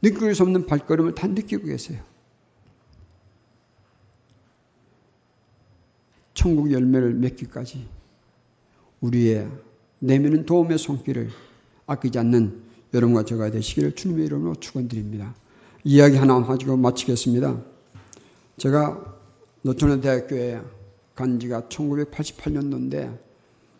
느낄 0.04 0.36
수 0.36 0.44
없는 0.44 0.68
발걸음을 0.68 1.16
다 1.16 1.26
느끼고 1.26 1.66
계세요. 1.66 2.04
천국 6.36 6.72
열매를 6.72 7.16
맺기까지 7.16 7.88
우리의 9.02 9.50
내면은 9.98 10.46
도움의 10.46 10.78
손길을 10.78 11.32
아끼지 11.88 12.20
않는 12.20 12.62
여러분과 12.94 13.26
제가 13.26 13.50
되시기를 13.50 13.96
주님의 13.96 14.28
이름으로 14.28 14.54
축원드립니다. 14.54 15.34
이야기 15.84 16.16
하나 16.18 16.46
가지고 16.46 16.78
마치겠습니다. 16.78 17.79
제가 18.60 19.04
노천대학교에 19.64 20.62
간 21.16 21.40
지가 21.40 21.64
1988년도인데 21.64 23.18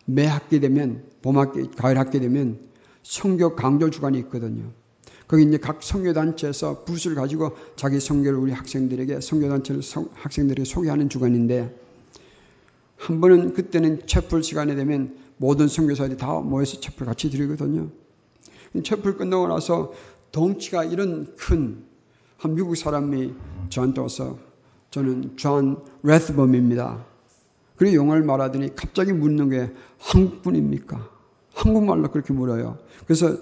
매 0.06 0.26
학기 0.26 0.58
되면 0.58 1.04
봄학기, 1.22 1.70
가을 1.70 1.96
학기 1.98 2.18
되면 2.18 2.58
성교 3.02 3.56
강조 3.56 3.90
주간이 3.90 4.18
있거든요. 4.20 4.64
거기 5.28 5.44
이제 5.44 5.58
각 5.58 5.82
성교단체에서 5.82 6.84
부스를 6.84 7.14
가지고 7.14 7.56
자기 7.76 8.00
성교를 8.00 8.38
우리 8.38 8.52
학생들에게 8.52 9.20
성교단체를 9.20 9.82
학생들에게 10.14 10.64
소개하는 10.64 11.08
주간인데 11.08 11.74
한 12.96 13.20
번은 13.20 13.54
그때는 13.54 14.06
채플 14.06 14.42
시간이 14.42 14.74
되면 14.74 15.16
모든 15.36 15.68
선교사들이 15.68 16.18
다 16.18 16.40
모여서 16.40 16.80
채플 16.80 17.06
같이 17.06 17.30
드리거든요. 17.30 17.90
채플 18.82 19.16
끝나고 19.16 19.46
나서 19.46 19.92
덩치가 20.32 20.84
이런 20.84 21.36
큰 21.36 21.90
한 22.40 22.54
미국 22.54 22.74
사람이 22.74 23.34
저한테 23.68 24.00
와서 24.00 24.38
저는 24.90 25.36
존 25.36 25.82
레스범입니다. 26.02 27.04
그리고 27.76 27.96
영어를 27.96 28.22
말하더니 28.22 28.74
갑자기 28.74 29.12
묻는 29.12 29.48
게 29.50 29.70
한국분입니까? 29.98 31.08
한국말로 31.54 32.10
그렇게 32.10 32.32
물어요. 32.32 32.78
그래서 33.06 33.36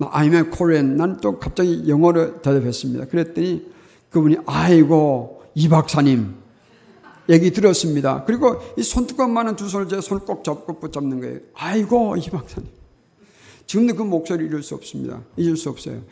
I'm 0.00 0.34
a 0.34 0.50
Korean. 0.50 0.96
난 0.96 1.20
또 1.20 1.38
갑자기 1.38 1.84
영어로 1.88 2.42
대답했습니다. 2.42 3.06
그랬더니 3.06 3.70
그분이 4.10 4.38
아이고 4.46 5.42
이 5.54 5.68
박사님 5.68 6.34
얘기 7.28 7.50
들었습니다. 7.52 8.24
그리고 8.24 8.60
이 8.76 8.82
손뚜껑 8.82 9.32
많은 9.32 9.56
두 9.56 9.68
손을 9.68 9.88
제 9.88 10.00
손을 10.00 10.24
꼭 10.24 10.44
잡고 10.44 10.78
붙잡는 10.78 11.20
거예요. 11.20 11.40
아이고 11.54 12.16
이 12.16 12.28
박사님. 12.30 12.68
지금도 13.66 13.94
그 13.94 14.02
목소리 14.02 14.46
잊을 14.46 14.62
수 14.62 14.74
없습니다. 14.74 15.22
잊을 15.36 15.56
수 15.56 15.70
없어요. 15.70 16.02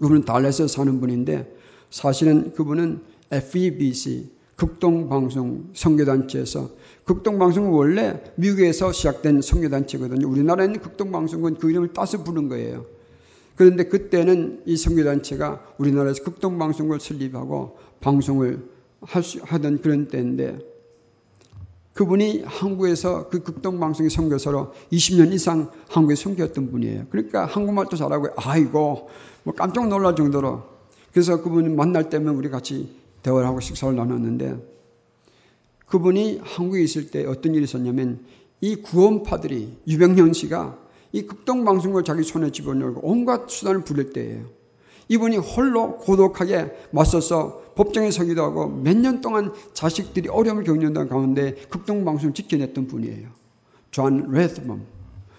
그분은 0.00 0.24
달레스에 0.24 0.66
사는 0.66 1.00
분인데 1.00 1.56
사실은 1.90 2.52
그분은 2.54 3.02
FEBC 3.30 4.30
극동방송 4.56 5.70
선교단체에서 5.72 6.70
극동방송은 7.04 7.70
원래 7.70 8.22
미국에서 8.36 8.92
시작된 8.92 9.40
선교단체거든요. 9.40 10.28
우리나라에는 10.28 10.80
극동방송은 10.80 11.54
그 11.54 11.70
이름을 11.70 11.92
따서 11.94 12.22
부른 12.22 12.48
거예요. 12.48 12.84
그런데 13.56 13.84
그때는 13.84 14.62
이 14.66 14.76
선교단체가 14.76 15.74
우리나라에서 15.78 16.22
극동방송을 16.24 17.00
설립하고 17.00 17.78
방송을 18.00 18.68
할 19.02 19.22
수, 19.22 19.38
하던 19.42 19.80
그런 19.80 20.08
때인데 20.08 20.58
그분이 21.94 22.42
한국에서 22.44 23.28
그 23.28 23.42
극동방송의 23.42 24.10
선교사로 24.10 24.72
20년 24.92 25.32
이상 25.32 25.70
한국에 25.88 26.14
선교했던 26.14 26.70
분이에요. 26.70 27.06
그러니까 27.10 27.46
한국말도 27.46 27.96
잘하고 27.96 28.28
아이고 28.36 29.08
뭐 29.42 29.54
깜짝 29.54 29.88
놀랄 29.88 30.14
정도로 30.16 30.62
그래서 31.12 31.42
그분이 31.42 31.74
만날 31.74 32.08
때면 32.08 32.36
우리 32.36 32.48
같이 32.48 32.94
대화를 33.22 33.46
하고 33.46 33.60
식사를 33.60 33.94
나눴는데 33.94 34.56
그분이 35.86 36.40
한국에 36.42 36.82
있을 36.82 37.10
때 37.10 37.26
어떤 37.26 37.54
일이 37.54 37.64
있었냐면 37.64 38.24
이 38.60 38.76
구원파들이 38.76 39.78
유병언 39.88 40.32
씨가 40.34 40.78
이 41.12 41.22
극동 41.22 41.64
방송을 41.64 42.04
자기 42.04 42.22
손에 42.22 42.52
집어넣고 42.52 43.00
온갖 43.02 43.50
수단을 43.50 43.82
부릴 43.82 44.12
때예요. 44.12 44.46
이분이 45.08 45.38
홀로 45.38 45.96
고독하게 45.98 46.70
맞서서 46.92 47.72
법정에 47.74 48.12
서기도 48.12 48.44
하고 48.44 48.68
몇 48.68 48.96
년 48.96 49.20
동안 49.20 49.52
자식들이 49.74 50.28
어려움을 50.28 50.62
겪는 50.62 51.08
가운데 51.08 51.56
극동 51.68 52.04
방송을 52.04 52.32
지켜냈던 52.34 52.86
분이에요. 52.86 53.28
존 53.90 54.30
레드범. 54.30 54.86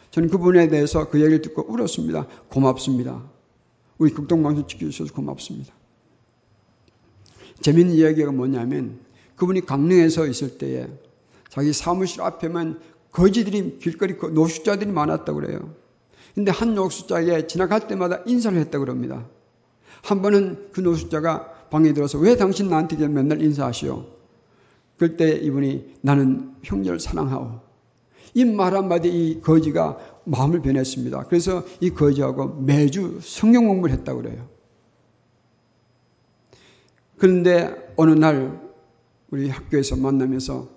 저는 0.09 0.29
그분에 0.29 0.67
대해서 0.67 1.09
그 1.09 1.19
얘기를 1.21 1.41
듣고 1.41 1.71
울었습니다. 1.71 2.27
고맙습니다. 2.49 3.23
우리 3.97 4.11
극동 4.11 4.43
방송 4.43 4.67
지켜주셔서 4.67 5.13
고맙습니다. 5.13 5.73
재밌는 7.61 7.95
이야기가 7.95 8.31
뭐냐면 8.31 8.99
그분이 9.35 9.65
강릉에서 9.65 10.27
있을 10.27 10.57
때에 10.57 10.87
자기 11.49 11.73
사무실 11.73 12.21
앞에만 12.21 12.79
거지들이 13.11 13.79
길거리 13.79 14.15
노숙자들이 14.33 14.91
많았다고 14.91 15.39
그래요. 15.41 15.73
근데 16.35 16.51
한 16.51 16.75
노숙자에게 16.75 17.47
지나갈 17.47 17.87
때마다 17.87 18.21
인사를 18.25 18.57
했다고 18.57 18.85
그럽니다. 18.85 19.27
한 20.03 20.21
번은 20.21 20.69
그 20.71 20.79
노숙자가 20.81 21.67
방에 21.69 21.93
들어서 21.93 22.17
왜 22.17 22.35
당신 22.37 22.69
나한테 22.69 23.07
맨날 23.07 23.41
인사하시오? 23.41 24.05
그때 24.97 25.31
이분이 25.35 25.95
나는 26.01 26.53
형제를 26.63 26.99
사랑하오. 26.99 27.59
이 28.33 28.45
말 28.45 28.75
한마디 28.75 29.09
이 29.09 29.41
거지가 29.41 29.97
마음을 30.25 30.61
변했습니다. 30.61 31.25
그래서 31.25 31.65
이 31.81 31.89
거지하고 31.89 32.61
매주 32.61 33.19
성경 33.21 33.67
공부를 33.67 33.93
했다고 33.95 34.21
그래요. 34.21 34.47
그런데 37.21 37.93
어느 37.97 38.13
날 38.13 38.59
우리 39.29 39.47
학교에서 39.47 39.95
만나면서 39.95 40.67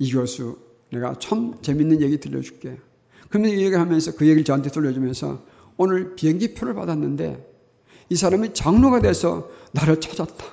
이 0.00 0.10
교수 0.10 0.58
내가 0.90 1.14
참 1.20 1.62
재밌는 1.62 2.02
얘기 2.02 2.18
들려줄게. 2.18 2.80
그러면 3.28 3.52
이 3.52 3.60
얘기를 3.60 3.78
하면서 3.78 4.10
그 4.16 4.24
얘기를 4.24 4.42
저한테 4.42 4.70
들려주면서 4.70 5.44
오늘 5.76 6.16
비행기 6.16 6.54
표를 6.54 6.74
받았는데 6.74 7.48
이 8.08 8.16
사람이 8.16 8.52
장로가 8.52 9.00
돼서 9.00 9.48
나를 9.70 10.00
찾았다. 10.00 10.44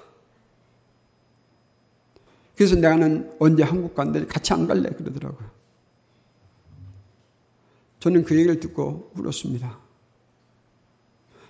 그래서 2.56 2.76
나는 2.76 3.34
언제 3.40 3.64
한국 3.64 3.96
간데 3.96 4.28
같이 4.28 4.54
안 4.54 4.68
갈래 4.68 4.88
그러더라고요. 4.92 5.50
저는 8.02 8.24
그 8.24 8.36
얘기를 8.36 8.60
듣고 8.60 9.14
울었습니다. 9.16 9.80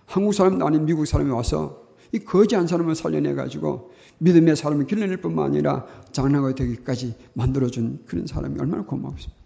한국 0.06 0.32
사람도 0.32 0.66
아닌 0.66 0.86
미국 0.86 1.06
사람이 1.06 1.30
와서 1.32 1.87
이 2.12 2.20
거지 2.20 2.56
한 2.56 2.68
사람을 2.68 2.96
살려내 2.96 3.34
가지고 3.34 3.92
믿음의 4.20 4.56
사람을 4.56 4.88
길러낼 4.88 5.18
뿐만 5.18 5.46
아니라 5.46 5.86
장로가 6.12 6.56
되기까지 6.56 7.16
만들어준 7.34 8.04
그런 8.06 8.28
사람이 8.28 8.60
얼마나 8.60 8.84
고맙습니까? 8.84 9.38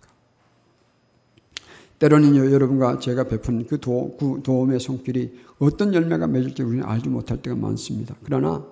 때로는요, 1.99 2.51
여러분과 2.51 2.99
제가 2.99 3.25
베푼 3.25 3.67
그 3.67 3.79
도, 3.79 4.17
그 4.19 4.41
도움의 4.43 4.79
손길이 4.79 5.37
어떤 5.59 5.93
열매가 5.93 6.27
맺을지 6.27 6.63
우리는 6.63 6.83
알지 6.83 7.09
못할 7.09 7.41
때가 7.41 7.55
많습니다. 7.55 8.15
그러나 8.23 8.65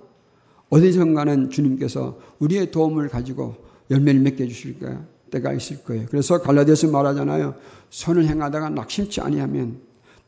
어디선가는 0.70 1.50
주님께서 1.50 2.20
우리의 2.40 2.72
도움을 2.72 3.10
가지고 3.10 3.56
열매를 3.92 4.22
맺게 4.22 4.46
해주실 4.46 4.80
거야. 4.80 5.06
때가 5.30 5.54
있을 5.54 5.84
거예요. 5.84 6.08
그래서 6.10 6.42
갈라디아서 6.42 6.90
말하잖아요. 6.90 7.56
선을 7.92 8.26
행하다가 8.26 8.70
낙심치 8.72 9.22
아니하면 9.22 9.80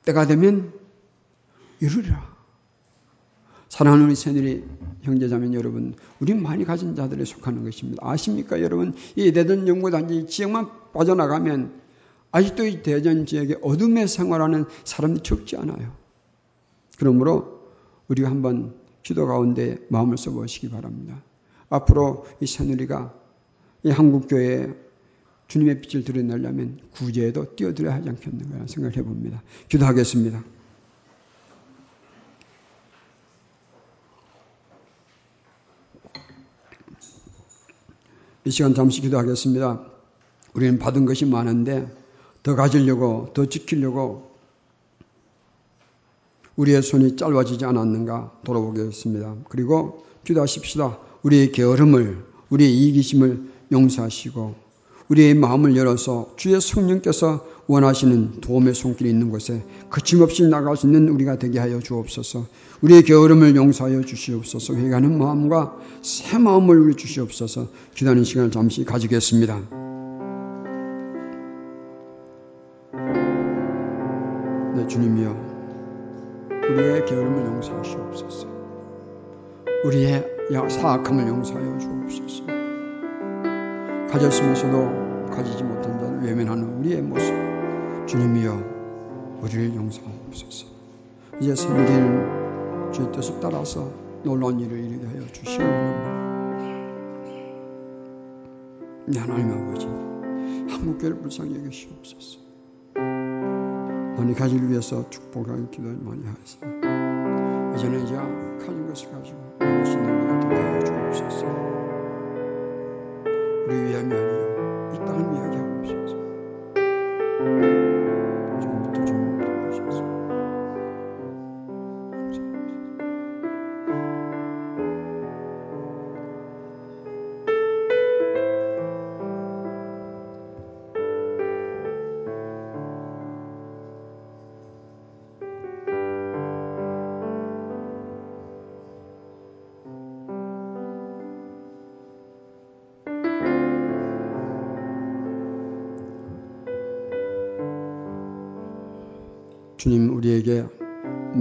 때가 0.05 0.27
되면 0.27 0.71
이루리라. 1.79 2.30
사랑하는 3.71 4.07
우리 4.07 4.15
새누리 4.15 4.65
형제자매 5.03 5.53
여러분, 5.53 5.95
우리 6.19 6.33
많이 6.33 6.65
가진 6.65 6.93
자들에 6.93 7.23
속하는 7.23 7.63
것입니다. 7.63 8.05
아십니까, 8.05 8.61
여러분? 8.61 8.93
이 9.15 9.31
대전 9.31 9.65
연구단지 9.65 10.27
지역만 10.27 10.67
빠져나가면 10.91 11.71
아직도 12.33 12.65
이 12.65 12.83
대전 12.83 13.25
지역에 13.25 13.55
어둠에 13.61 14.07
생활하는 14.07 14.65
사람들이 14.83 15.23
적지 15.23 15.55
않아요. 15.55 15.95
그러므로 16.97 17.61
우리가 18.09 18.29
한번 18.29 18.75
기도 19.03 19.25
가운데 19.25 19.77
마음을 19.87 20.17
써보시기 20.17 20.69
바랍니다. 20.69 21.23
앞으로 21.69 22.25
이 22.41 22.47
새누리가 22.47 23.13
이 23.83 23.89
한국교회에 23.89 24.67
주님의 25.47 25.79
빛을 25.79 26.03
드러내려면 26.03 26.77
구제에도 26.91 27.55
뛰어들어야 27.55 27.95
하지 27.95 28.09
않겠는가 28.09 28.67
생각을 28.67 28.97
해봅니다. 28.97 29.41
기도하겠습니다. 29.69 30.43
이 38.43 38.49
시간 38.49 38.73
잠시 38.73 39.01
기도하겠습니다. 39.01 39.81
우리는 40.53 40.79
받은 40.79 41.05
것이 41.05 41.25
많은데 41.25 41.87
더 42.43 42.55
가지려고 42.55 43.29
더 43.33 43.45
지키려고 43.45 44.31
우리의 46.55 46.81
손이 46.81 47.15
짧아지지 47.15 47.65
않았는가 47.65 48.39
돌아보겠습니다. 48.43 49.35
그리고 49.47 50.05
기도하십시다. 50.23 50.97
우리의 51.23 51.51
게으름을 51.51 52.25
우리의 52.49 52.87
이기심을 52.87 53.51
용서하시고 53.71 54.55
우리의 55.11 55.33
마음을 55.33 55.75
열어서 55.75 56.31
주의 56.37 56.59
성령께서 56.61 57.45
원하시는 57.67 58.39
도움의 58.39 58.73
손길이 58.73 59.09
있는 59.09 59.29
곳에 59.29 59.61
거침없이 59.89 60.47
나갈 60.47 60.77
수 60.77 60.87
있는 60.87 61.09
우리가 61.09 61.37
되게 61.37 61.59
하여 61.59 61.79
주옵소서. 61.79 62.45
우리의 62.79 63.03
게으름을 63.03 63.57
용서하여 63.57 64.03
주시옵소서. 64.03 64.75
회개하는 64.75 65.17
마음과 65.17 65.75
새 66.01 66.37
마음을 66.37 66.79
우리 66.79 66.95
주시옵소서. 66.95 67.67
기도하는 67.93 68.23
시간을 68.23 68.51
잠시 68.51 68.85
가지겠습니다. 68.85 69.61
네, 74.75 74.87
주님이여. 74.87 75.51
우리의 76.71 77.05
게으름을 77.05 77.45
용서하시옵소서. 77.47 78.47
우리의 79.83 80.25
사악함을 80.69 81.27
용서하여 81.27 81.77
주옵소서. 81.79 82.43
가졌으면서도 84.09 85.00
가지지 85.31 85.63
못한 85.63 85.97
자를 85.99 86.21
외면하는 86.23 86.79
우리의 86.79 87.01
모습. 87.01 87.33
주님이여 88.07 89.39
우리를 89.41 89.75
용서하옵소서. 89.75 90.67
이제 91.39 91.55
새누리는 91.55 92.91
주의 92.91 93.11
뜻을 93.11 93.39
따라서 93.39 93.89
놀라운 94.23 94.59
일을 94.59 94.77
이루게 94.77 95.07
하여 95.07 95.21
주시옵소서. 95.27 95.63
네, 99.07 99.19
하나님 99.19 99.51
아버지 99.51 99.87
한국교회를 99.87 101.19
불쌍히 101.21 101.55
여기시옵소서. 101.55 102.39
많이 102.95 104.35
가지기 104.35 104.69
위해서 104.69 105.09
축복하는 105.09 105.71
기도를 105.71 105.97
많이 106.01 106.23
하세요. 106.25 106.61
이제는 107.75 108.03
이제 108.03 108.15
가진 108.15 108.87
것을 108.87 109.11
가지고 109.11 109.37
나올 109.57 109.85
수 109.85 109.93
있는 109.93 110.21
우리가 110.21 110.39
되게 110.41 110.55
하여 110.55 110.79
주옵소서. 110.83 111.45
우리 113.67 113.75
위함이 113.89 114.13
아니요 114.13 114.50
이 114.93 114.97
땅을 114.99 115.33
위하게 115.33 115.57
하옵소서. 115.57 116.07
주 116.07 117.80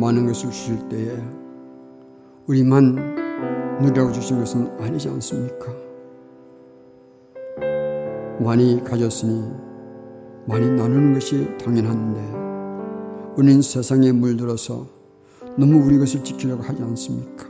많은 0.01 0.27
것을 0.27 0.51
주실 0.51 0.89
때에 0.89 1.17
우리만 2.47 3.79
누리라고 3.83 4.13
주신 4.13 4.39
것은 4.39 4.71
아니지 4.81 5.09
않습니까? 5.11 5.67
많이 8.41 8.83
가졌으니 8.83 9.53
많이 10.47 10.67
나누는 10.71 11.13
것이 11.13 11.47
당연한데 11.59 13.35
우리는 13.37 13.61
세상에 13.61 14.11
물들어서 14.13 14.87
너무 15.59 15.85
우리 15.85 15.99
것을 15.99 16.25
지키려고 16.25 16.63
하지 16.63 16.83
않습니까? 16.83 17.47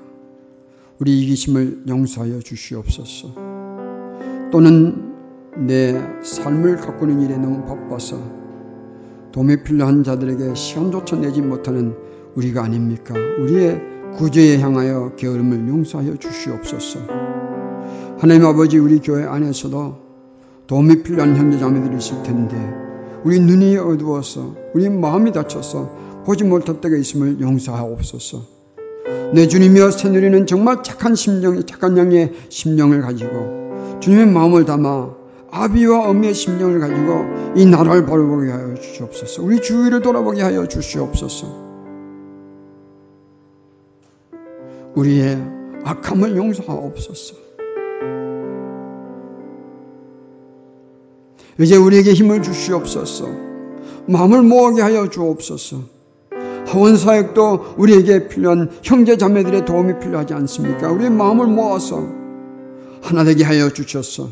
우리 0.98 1.20
이기심을 1.22 1.84
용서하여 1.88 2.40
주시옵소서. 2.40 3.28
또는 4.50 5.14
내 5.66 5.94
삶을 6.22 6.76
가꾸는 6.76 7.22
일에 7.22 7.36
너무 7.36 7.64
바빠서 7.64 8.16
도움이 9.32 9.62
필요한 9.62 10.02
자들에게 10.02 10.54
시간조차 10.54 11.16
내지 11.16 11.40
못하는 11.40 11.94
우리가 12.34 12.64
아닙니까? 12.64 13.14
우리의 13.14 13.80
구제에 14.16 14.58
향하여 14.60 15.12
게으름을 15.16 15.68
용서하여 15.68 16.16
주시옵소서. 16.16 17.00
하나님 18.18 18.44
아버지 18.44 18.78
우리 18.78 18.98
교회 19.00 19.24
안에서도 19.24 19.96
도움이 20.66 21.02
필요한 21.02 21.36
형제 21.36 21.58
자매들이 21.58 21.96
있을 21.96 22.22
텐데 22.22 22.56
우리 23.24 23.40
눈이 23.40 23.76
어두워서 23.76 24.54
우리 24.74 24.88
마음이 24.88 25.32
다쳐서 25.32 26.22
보지 26.24 26.44
못할 26.44 26.80
때가 26.80 26.96
있음을 26.96 27.40
용서하옵소서. 27.40 28.60
내 29.32 29.46
주님이여 29.46 29.92
새누리는 29.92 30.46
정말 30.46 30.82
착한 30.82 31.14
심령, 31.14 31.64
착한 31.64 31.96
양의 31.96 32.32
심령을 32.48 33.00
가지고 33.00 33.98
주님의 34.00 34.26
마음을 34.26 34.64
담아 34.64 35.20
아비와 35.50 36.08
어미의 36.08 36.34
심령을 36.34 36.78
가지고 36.80 37.24
이 37.56 37.66
나라를 37.66 38.06
바라보게 38.06 38.50
하여 38.50 38.74
주시옵소서. 38.74 39.42
우리 39.42 39.60
주위를 39.60 40.02
돌아보게 40.02 40.42
하여 40.42 40.66
주시옵소서. 40.66 41.69
우리의 44.94 45.38
악함을 45.84 46.36
용서하옵소서. 46.36 47.34
이제 51.60 51.76
우리에게 51.76 52.12
힘을 52.12 52.42
주시옵소서. 52.42 53.26
마음을 54.06 54.42
모으게 54.42 54.82
하여 54.82 55.08
주옵소서. 55.08 56.00
하원 56.66 56.96
사역도 56.96 57.74
우리에게 57.76 58.28
필요한 58.28 58.70
형제 58.82 59.16
자매들의 59.16 59.64
도움이 59.64 59.98
필요하지 59.98 60.34
않습니까? 60.34 60.90
우리의 60.90 61.10
마음을 61.10 61.46
모아서 61.46 62.06
하나 63.02 63.24
되게 63.24 63.44
하여 63.44 63.70
주셔서 63.70 64.28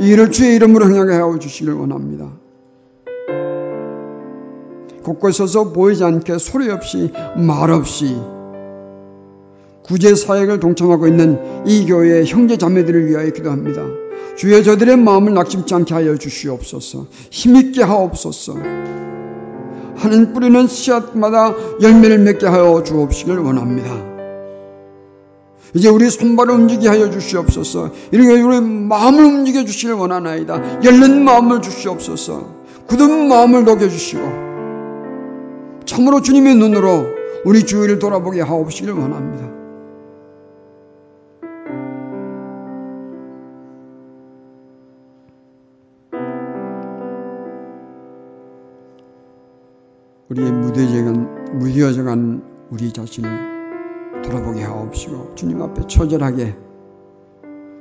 이 0.00 0.08
일을 0.08 0.30
주의 0.30 0.56
이름으로 0.56 0.86
행하게 0.86 1.12
하여 1.12 1.38
주시길 1.38 1.72
원합니다. 1.72 2.30
곳곳에서 5.04 5.72
보이지 5.72 6.02
않게 6.02 6.38
소리 6.38 6.68
없이 6.68 7.12
말 7.36 7.70
없이 7.70 8.16
구제 9.86 10.14
사역을 10.14 10.60
동참하고 10.60 11.06
있는 11.06 11.38
이 11.64 11.86
교회의 11.86 12.26
형제 12.26 12.56
자매들을 12.56 13.06
위하여 13.06 13.30
기도합니다. 13.30 13.82
주여 14.36 14.62
저들의 14.62 14.96
마음을 14.96 15.32
낙심치 15.34 15.74
않게 15.74 15.94
하여 15.94 16.16
주시옵소서. 16.16 17.06
힘있게 17.30 17.82
하옵소서. 17.82 18.54
하는 19.96 20.32
뿌리는 20.34 20.66
씨앗마다 20.66 21.54
열매를 21.80 22.18
맺게 22.18 22.46
하여 22.46 22.82
주옵시길 22.82 23.38
원합니다. 23.38 24.16
이제 25.74 25.88
우리 25.88 26.10
손발을 26.10 26.54
움직이게 26.54 26.88
하여 26.88 27.10
주시옵소서. 27.10 27.92
이렇게 28.10 28.40
우리 28.42 28.60
마음을 28.60 29.24
움직여 29.24 29.64
주시길 29.64 29.94
원하나이다. 29.94 30.82
열린 30.84 31.22
마음을 31.24 31.62
주시옵소서. 31.62 32.56
굳은 32.88 33.28
마음을 33.28 33.64
녹여주시고 33.64 34.46
참으로 35.84 36.20
주님의 36.20 36.56
눈으로 36.56 37.06
우리 37.44 37.64
주위를 37.64 37.98
돌아보게 37.98 38.40
하옵시길 38.40 38.92
원합니다. 38.92 39.65
우리의 50.36 50.52
무뎌져간, 50.52 51.58
무뎌져간 51.58 52.42
우리 52.70 52.92
자신을 52.92 54.22
돌아보게 54.22 54.62
하옵시고 54.62 55.34
주님 55.34 55.62
앞에 55.62 55.86
처절하게 55.86 56.54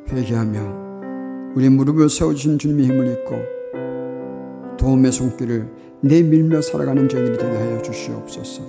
회개하며 0.10 1.53
우리 1.56 1.70
무릎을 1.70 2.10
세워주신 2.10 2.58
주님의 2.58 2.86
힘을 2.86 3.12
입고 3.12 4.78
도움의 4.78 5.12
손길을 5.12 5.70
내밀며 5.99 6.62
살아가는 6.62 7.10
저희들이 7.10 7.38
되게 7.38 7.58
하여 7.58 7.82
주시옵소서. 7.82 8.64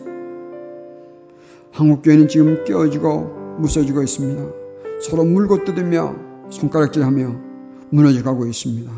한국교회는 1.71 2.27
지금 2.29 2.65
깨어지고 2.65 3.57
무서지고 3.61 4.03
있습니다. 4.03 4.51
서로 5.01 5.25
물고 5.25 5.63
뜯으며 5.65 6.17
손가락질하며 6.51 7.37
무너져가고 7.91 8.47
있습니다. 8.47 8.91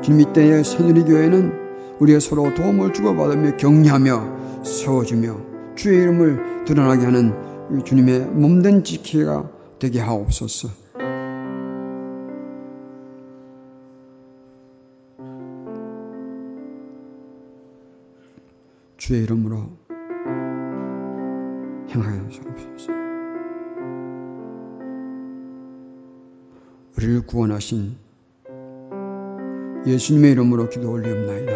주님 0.00 0.20
이 0.20 0.32
때의 0.32 0.64
새누리교회는 0.64 1.61
우리가 2.02 2.18
서로 2.18 2.52
도움을 2.52 2.92
주고받으며 2.92 3.56
격려하며 3.56 4.64
세워주며 4.64 5.74
주의 5.76 6.02
이름을 6.02 6.64
드러나게 6.64 7.04
하는 7.04 7.32
주님의 7.84 8.26
몸된 8.26 8.82
지키가 8.82 9.48
되게 9.78 10.00
하옵소서. 10.00 10.68
주의 18.96 19.22
이름으로 19.22 19.70
행하여 21.88 22.28
주옵소서. 22.28 22.92
우리를 26.96 27.26
구원하신 27.26 28.01
예수님의 29.86 30.32
이름으로 30.32 30.68
기도 30.68 30.92
올리옵나이다. 30.92 31.52